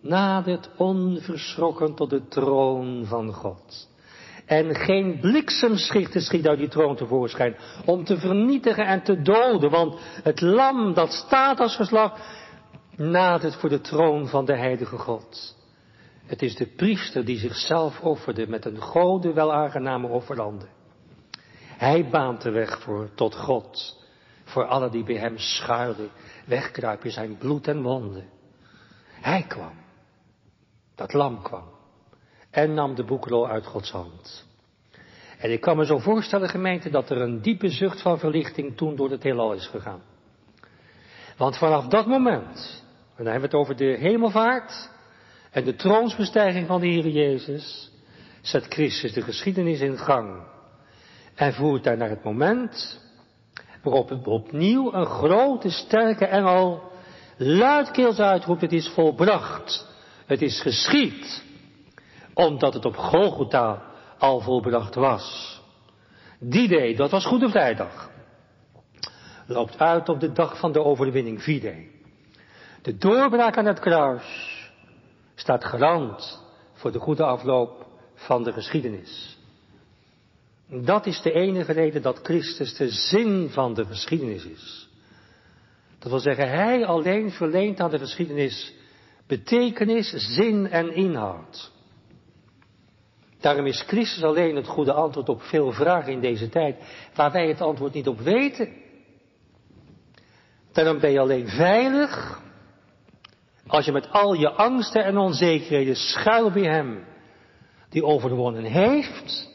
nadert 0.00 0.70
onverschrokken 0.76 1.94
tot 1.94 2.10
de 2.10 2.28
troon 2.28 3.04
van 3.06 3.32
God. 3.32 3.88
En 4.46 4.74
geen 4.74 5.18
bliksemschichten 5.20 6.20
schiet 6.20 6.48
uit 6.48 6.58
die 6.58 6.68
troon 6.68 6.96
tevoorschijn 6.96 7.56
om 7.84 8.04
te 8.04 8.18
vernietigen 8.18 8.86
en 8.86 9.02
te 9.02 9.22
doden, 9.22 9.70
want 9.70 10.00
het 10.22 10.40
lam 10.40 10.94
dat 10.94 11.12
staat 11.12 11.60
als 11.60 11.76
verslag 11.76 12.40
nadert 12.96 13.54
voor 13.54 13.68
de 13.68 13.80
troon 13.80 14.28
van 14.28 14.44
de 14.44 14.56
heilige 14.56 14.98
God. 14.98 15.56
Het 16.26 16.42
is 16.42 16.56
de 16.56 16.66
priester 16.66 17.24
die 17.24 17.38
zichzelf 17.38 18.00
offerde 18.00 18.46
met 18.46 18.64
een 18.64 18.80
gode 18.80 19.32
wel 19.32 19.52
aangename 19.52 20.08
offeranden. 20.08 20.68
Hij 21.66 22.08
baant 22.08 22.42
de 22.42 22.50
weg 22.50 22.80
voor 22.80 23.08
tot 23.14 23.36
God, 23.36 23.98
voor 24.44 24.66
alle 24.66 24.90
die 24.90 25.04
bij 25.04 25.16
hem 25.16 25.38
schuilden, 25.38 26.10
wegkruipen 26.46 27.10
zijn 27.10 27.36
bloed 27.36 27.68
en 27.68 27.82
wonden. 27.82 28.28
Hij 29.20 29.44
kwam 29.48 29.80
dat 30.94 31.12
lam 31.12 31.42
kwam. 31.42 31.64
En 32.50 32.74
nam 32.74 32.94
de 32.94 33.04
boekrol 33.04 33.48
uit 33.48 33.66
Gods 33.66 33.90
hand. 33.90 34.46
En 35.38 35.52
ik 35.52 35.60
kan 35.60 35.76
me 35.76 35.84
zo 35.84 35.98
voorstellen, 35.98 36.48
gemeente, 36.48 36.90
dat 36.90 37.10
er 37.10 37.20
een 37.20 37.42
diepe 37.42 37.68
zucht 37.68 38.02
van 38.02 38.18
verlichting 38.18 38.76
toen 38.76 38.96
door 38.96 39.10
het 39.10 39.22
heelal 39.22 39.52
is 39.52 39.66
gegaan. 39.66 40.02
Want 41.36 41.58
vanaf 41.58 41.86
dat 41.86 42.06
moment, 42.06 42.81
en 43.16 43.24
dan 43.24 43.32
hebben 43.32 43.50
we 43.50 43.56
het 43.56 43.66
over 43.66 43.76
de 43.76 43.96
hemelvaart 43.98 44.90
en 45.50 45.64
de 45.64 45.74
troonsbestijging 45.74 46.66
van 46.66 46.80
de 46.80 46.86
Heer 46.86 47.08
Jezus, 47.08 47.90
zet 48.40 48.66
Christus 48.68 49.12
de 49.12 49.22
geschiedenis 49.22 49.80
in 49.80 49.98
gang. 49.98 50.42
En 51.34 51.52
voert 51.52 51.84
daar 51.84 51.96
naar 51.96 52.08
het 52.08 52.24
moment 52.24 53.00
waarop 53.82 54.26
opnieuw 54.26 54.92
een 54.92 55.06
grote, 55.06 55.70
sterke 55.70 56.26
engel 56.26 56.82
luidkeels 57.36 58.18
uitroept, 58.18 58.60
het 58.60 58.72
is 58.72 58.88
volbracht. 58.88 59.90
Het 60.26 60.42
is 60.42 60.60
geschied, 60.60 61.42
omdat 62.34 62.74
het 62.74 62.84
op 62.84 62.96
Golgotha 62.96 63.82
al 64.18 64.40
volbracht 64.40 64.94
was. 64.94 65.60
Die 66.38 66.68
day, 66.68 66.94
dat 66.94 67.10
was 67.10 67.26
Goede 67.26 67.48
Vrijdag, 67.48 68.10
loopt 69.46 69.78
uit 69.78 70.08
op 70.08 70.20
de 70.20 70.32
dag 70.32 70.58
van 70.58 70.72
de 70.72 70.84
overwinning, 70.84 71.42
Vide. 71.42 71.90
De 72.82 72.96
doorbraak 72.96 73.56
aan 73.56 73.66
het 73.66 73.80
kruis 73.80 74.60
staat 75.34 75.64
garant 75.64 76.42
voor 76.72 76.92
de 76.92 76.98
goede 76.98 77.24
afloop 77.24 77.86
van 78.14 78.42
de 78.42 78.52
geschiedenis. 78.52 79.38
Dat 80.68 81.06
is 81.06 81.22
de 81.22 81.32
enige 81.32 81.72
reden 81.72 82.02
dat 82.02 82.20
Christus 82.22 82.74
de 82.74 82.88
zin 82.88 83.48
van 83.50 83.74
de 83.74 83.84
geschiedenis 83.84 84.44
is. 84.44 84.88
Dat 85.98 86.10
wil 86.10 86.20
zeggen, 86.20 86.48
Hij 86.48 86.86
alleen 86.86 87.30
verleent 87.30 87.80
aan 87.80 87.90
de 87.90 87.98
geschiedenis 87.98 88.74
betekenis, 89.26 90.10
zin 90.10 90.70
en 90.70 90.94
inhoud. 90.94 91.70
Daarom 93.40 93.66
is 93.66 93.82
Christus 93.86 94.22
alleen 94.22 94.56
het 94.56 94.66
goede 94.66 94.92
antwoord 94.92 95.28
op 95.28 95.42
veel 95.42 95.72
vragen 95.72 96.12
in 96.12 96.20
deze 96.20 96.48
tijd, 96.48 96.76
waar 97.14 97.32
wij 97.32 97.48
het 97.48 97.60
antwoord 97.60 97.94
niet 97.94 98.08
op 98.08 98.20
weten. 98.20 98.68
Daarom 100.72 101.00
ben 101.00 101.10
je 101.10 101.20
alleen 101.20 101.48
veilig 101.48 102.40
als 103.66 103.84
je 103.84 103.92
met 103.92 104.10
al 104.10 104.34
je 104.34 104.50
angsten 104.50 105.04
en 105.04 105.16
onzekerheden 105.16 105.96
schuil 105.96 106.50
bij 106.50 106.62
Hem, 106.62 107.04
die 107.88 108.04
overwonnen 108.04 108.64
heeft 108.64 109.50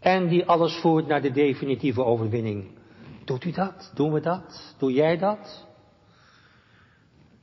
en 0.00 0.28
die 0.28 0.46
alles 0.46 0.76
voert 0.76 1.06
naar 1.06 1.22
de 1.22 1.30
definitieve 1.30 2.04
overwinning. 2.04 2.78
Doet 3.24 3.44
u 3.44 3.50
dat? 3.50 3.92
Doen 3.94 4.12
we 4.12 4.20
dat? 4.20 4.74
Doe 4.78 4.92
jij 4.92 5.18
dat? 5.18 5.66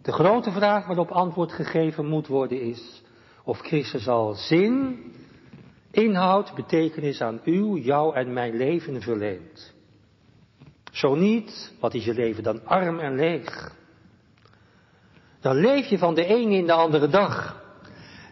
De 0.02 0.12
grote 0.12 0.52
vraag 0.52 0.86
waarop 0.86 1.10
antwoord 1.10 1.52
gegeven 1.52 2.06
moet 2.06 2.28
worden 2.28 2.62
is 2.62 3.02
of 3.44 3.60
Christus 3.60 4.08
al 4.08 4.34
zin, 4.34 5.04
inhoud, 5.92 6.56
betekenis 6.56 7.22
aan 7.22 7.42
uw, 7.44 7.78
jou 7.78 8.16
en 8.16 8.34
mijn 8.34 8.58
leven 8.58 9.02
verleent. 9.02 9.74
Zo 10.92 11.16
niet, 11.16 11.74
wat 11.80 11.94
is 11.94 12.06
je 12.06 12.14
leven 12.14 12.44
dan 12.44 12.66
arm 12.66 13.00
en 13.00 13.16
leeg? 13.16 13.78
Dan 15.42 15.56
leef 15.56 15.88
je 15.88 15.98
van 15.98 16.14
de 16.14 16.26
ene 16.26 16.56
in 16.56 16.66
de 16.66 16.74
andere 16.74 17.08
dag. 17.08 17.62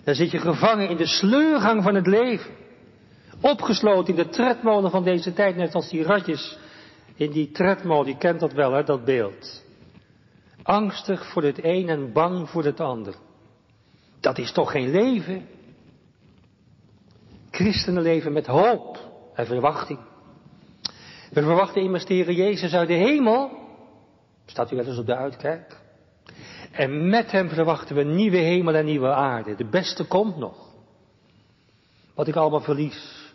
Dan 0.03 0.15
zit 0.15 0.31
je 0.31 0.39
gevangen 0.39 0.89
in 0.89 0.97
de 0.97 1.07
sleurgang 1.07 1.83
van 1.83 1.95
het 1.95 2.07
leven. 2.07 2.51
Opgesloten 3.41 4.15
in 4.15 4.23
de 4.23 4.29
tredmolen 4.29 4.91
van 4.91 5.03
deze 5.03 5.33
tijd, 5.33 5.55
net 5.55 5.75
als 5.75 5.89
die 5.89 6.03
ratjes 6.03 6.57
in 7.15 7.31
die 7.31 7.51
tredmolen, 7.51 8.07
je 8.07 8.17
kent 8.17 8.39
dat 8.39 8.53
wel, 8.53 8.71
hè, 8.71 8.83
dat 8.83 9.05
beeld 9.05 9.65
angstig 10.67 11.25
voor 11.31 11.43
het 11.43 11.63
een 11.63 11.89
en 11.89 12.13
bang 12.13 12.49
voor 12.49 12.63
het 12.63 12.79
ander. 12.79 13.15
Dat 14.19 14.37
is 14.37 14.51
toch 14.51 14.71
geen 14.71 14.91
leven? 14.91 15.47
Christenen 17.51 18.03
leven 18.03 18.33
met 18.33 18.45
hoop 18.45 18.97
en 19.33 19.45
verwachting. 19.45 19.99
We 21.31 21.41
verwachten 21.41 21.81
immers 21.81 22.05
de 22.05 22.35
Jezus 22.35 22.73
uit 22.73 22.87
de 22.87 22.93
hemel. 22.93 23.51
Staat 24.45 24.71
u 24.71 24.75
wel 24.75 24.85
eens 24.85 24.97
op 24.97 25.05
de 25.05 25.15
uitkijk? 25.15 25.77
En 26.71 27.09
met 27.09 27.31
hem 27.31 27.49
verwachten 27.49 27.95
we 27.95 28.03
nieuwe 28.03 28.37
hemel 28.37 28.75
en 28.75 28.85
nieuwe 28.85 29.13
aarde. 29.13 29.55
De 29.55 29.69
beste 29.69 30.03
komt 30.03 30.37
nog. 30.37 30.75
Wat 32.15 32.27
ik 32.27 32.35
allemaal 32.35 32.61
verlies. 32.61 33.33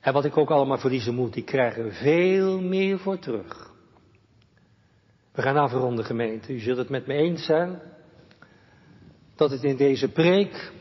En 0.00 0.12
wat 0.12 0.24
ik 0.24 0.36
ook 0.36 0.50
allemaal 0.50 0.78
verliezen 0.78 1.14
moet, 1.14 1.32
die 1.32 1.44
krijgen 1.44 1.92
veel 1.92 2.60
meer 2.60 2.98
voor 2.98 3.18
terug. 3.18 3.70
We 5.32 5.42
gaan 5.42 5.56
afronden 5.56 6.04
gemeente. 6.04 6.52
U 6.52 6.58
zult 6.58 6.76
het 6.76 6.88
met 6.88 7.06
me 7.06 7.14
eens 7.14 7.44
zijn 7.44 7.80
dat 9.36 9.50
het 9.50 9.62
in 9.62 9.76
deze 9.76 10.08
preek 10.08 10.72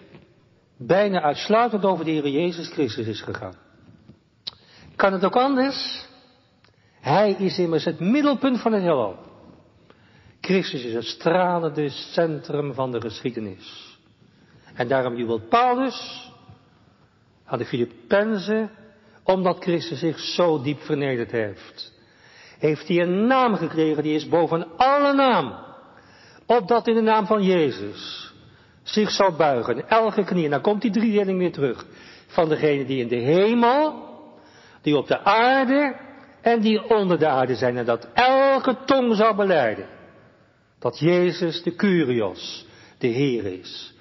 bijna 0.77 1.21
uitsluitend 1.21 1.85
over 1.85 2.05
de 2.05 2.11
Heer 2.11 2.27
Jezus 2.27 2.69
Christus 2.69 3.07
is 3.07 3.21
gegaan. 3.21 3.55
Kan 4.95 5.13
het 5.13 5.25
ook 5.25 5.35
anders? 5.35 6.05
Hij 6.99 7.31
is 7.31 7.57
immers 7.57 7.85
het 7.85 7.99
middelpunt 7.99 8.61
van 8.61 8.73
het 8.73 8.81
heelal. 8.81 9.30
Christus 10.41 10.83
is 10.83 10.93
het 10.93 11.05
stralende 11.05 11.89
centrum 11.89 12.73
van 12.73 12.91
de 12.91 13.01
geschiedenis. 13.01 13.97
En 14.73 14.87
daarom 14.87 15.15
jubelt 15.15 15.49
Paulus 15.49 16.29
aan 17.45 17.57
de 17.57 17.65
Filippenzen, 17.65 18.71
omdat 19.23 19.63
Christus 19.63 19.99
zich 19.99 20.19
zo 20.19 20.61
diep 20.61 20.81
vernederd 20.81 21.31
heeft. 21.31 21.93
Heeft 22.59 22.87
hij 22.87 23.01
een 23.01 23.27
naam 23.27 23.55
gekregen 23.55 24.03
die 24.03 24.15
is 24.15 24.27
boven 24.27 24.67
alle 24.77 25.13
naam. 25.13 25.53
Opdat 26.45 26.87
in 26.87 26.95
de 26.95 27.01
naam 27.01 27.25
van 27.25 27.43
Jezus 27.43 28.31
zich 28.83 29.11
zou 29.11 29.33
buigen, 29.33 29.89
elke 29.89 30.23
knie. 30.23 30.45
En 30.45 30.51
dan 30.51 30.61
komt 30.61 30.81
die 30.81 30.91
driedeling 30.91 31.37
weer 31.37 31.51
terug. 31.51 31.85
Van 32.27 32.49
degene 32.49 32.85
die 32.85 33.01
in 33.01 33.07
de 33.07 33.15
hemel, 33.15 34.09
die 34.81 34.97
op 34.97 35.07
de 35.07 35.23
aarde 35.23 35.95
en 36.41 36.61
die 36.61 36.89
onder 36.89 37.19
de 37.19 37.27
aarde 37.27 37.55
zijn. 37.55 37.77
En 37.77 37.85
dat 37.85 38.07
elke 38.13 38.77
tong 38.85 39.15
zou 39.15 39.35
beleiden. 39.35 39.99
Dat 40.81 40.99
Jezus 40.99 41.63
de 41.63 41.75
Curios, 41.75 42.65
de 42.97 43.07
Heer 43.07 43.45
is. 43.45 43.93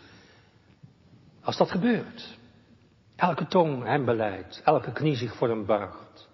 Als 1.43 1.57
dat 1.57 1.71
gebeurt, 1.71 2.39
elke 3.17 3.47
tong 3.47 3.85
hem 3.85 4.05
beleidt, 4.05 4.61
elke 4.65 4.93
knie 4.93 5.17
zich 5.17 5.35
voor 5.35 5.49
hem 5.49 5.67
buigt, 5.67 6.29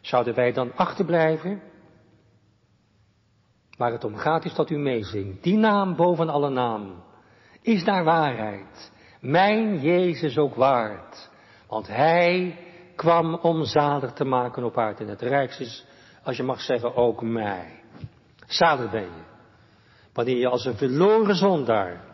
zouden 0.00 0.34
wij 0.34 0.52
dan 0.52 0.72
achterblijven? 0.74 1.62
Waar 3.76 3.92
het 3.92 4.04
om 4.04 4.16
gaat 4.16 4.44
is 4.44 4.54
dat 4.54 4.70
u 4.70 4.78
meezingt. 4.78 5.42
Die 5.42 5.56
naam 5.56 5.96
boven 5.96 6.28
alle 6.28 6.50
naam 6.50 7.02
is 7.62 7.84
daar 7.84 8.04
waarheid. 8.04 8.92
Mijn 9.20 9.80
Jezus 9.80 10.38
ook 10.38 10.54
waard. 10.54 11.30
Want 11.68 11.86
hij 11.86 12.58
kwam 12.96 13.34
om 13.34 13.64
zalig 13.64 14.12
te 14.12 14.24
maken 14.24 14.64
op 14.64 14.78
aarde. 14.78 15.04
En 15.04 15.10
het 15.10 15.22
rijkste 15.22 15.62
is, 15.62 15.86
als 16.22 16.36
je 16.36 16.42
mag 16.42 16.60
zeggen, 16.60 16.94
ook 16.94 17.22
mij. 17.22 17.82
Zalig 18.46 18.90
ben 18.90 19.02
je. 19.02 19.35
Wanneer 20.16 20.36
je 20.36 20.48
als 20.48 20.64
een 20.64 20.76
verloren 20.76 21.36
zondaar 21.36 22.04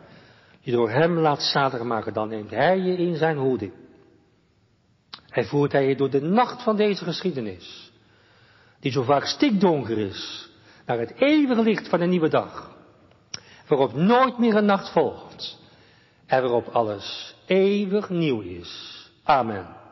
je 0.59 0.71
door 0.71 0.89
hem 0.89 1.17
laat 1.17 1.41
zalig 1.41 1.83
maken, 1.83 2.13
dan 2.13 2.29
neemt 2.29 2.49
hij 2.49 2.79
je 2.79 2.97
in 2.97 3.15
zijn 3.15 3.37
hoede. 3.37 3.71
En 5.29 5.45
voert 5.45 5.71
hij 5.71 5.87
je 5.87 5.95
door 5.95 6.09
de 6.09 6.21
nacht 6.21 6.63
van 6.63 6.75
deze 6.75 7.03
geschiedenis, 7.03 7.91
die 8.79 8.91
zo 8.91 9.03
vaak 9.03 9.25
stikdonker 9.25 9.97
is, 9.97 10.49
naar 10.85 10.99
het 10.99 11.13
eeuwige 11.15 11.61
licht 11.61 11.89
van 11.89 12.01
een 12.01 12.09
nieuwe 12.09 12.29
dag, 12.29 12.75
waarop 13.67 13.93
nooit 13.93 14.37
meer 14.37 14.55
een 14.55 14.65
nacht 14.65 14.91
volgt 14.91 15.59
en 16.25 16.41
waarop 16.41 16.67
alles 16.67 17.35
eeuwig 17.45 18.09
nieuw 18.09 18.41
is. 18.41 19.01
Amen. 19.23 19.82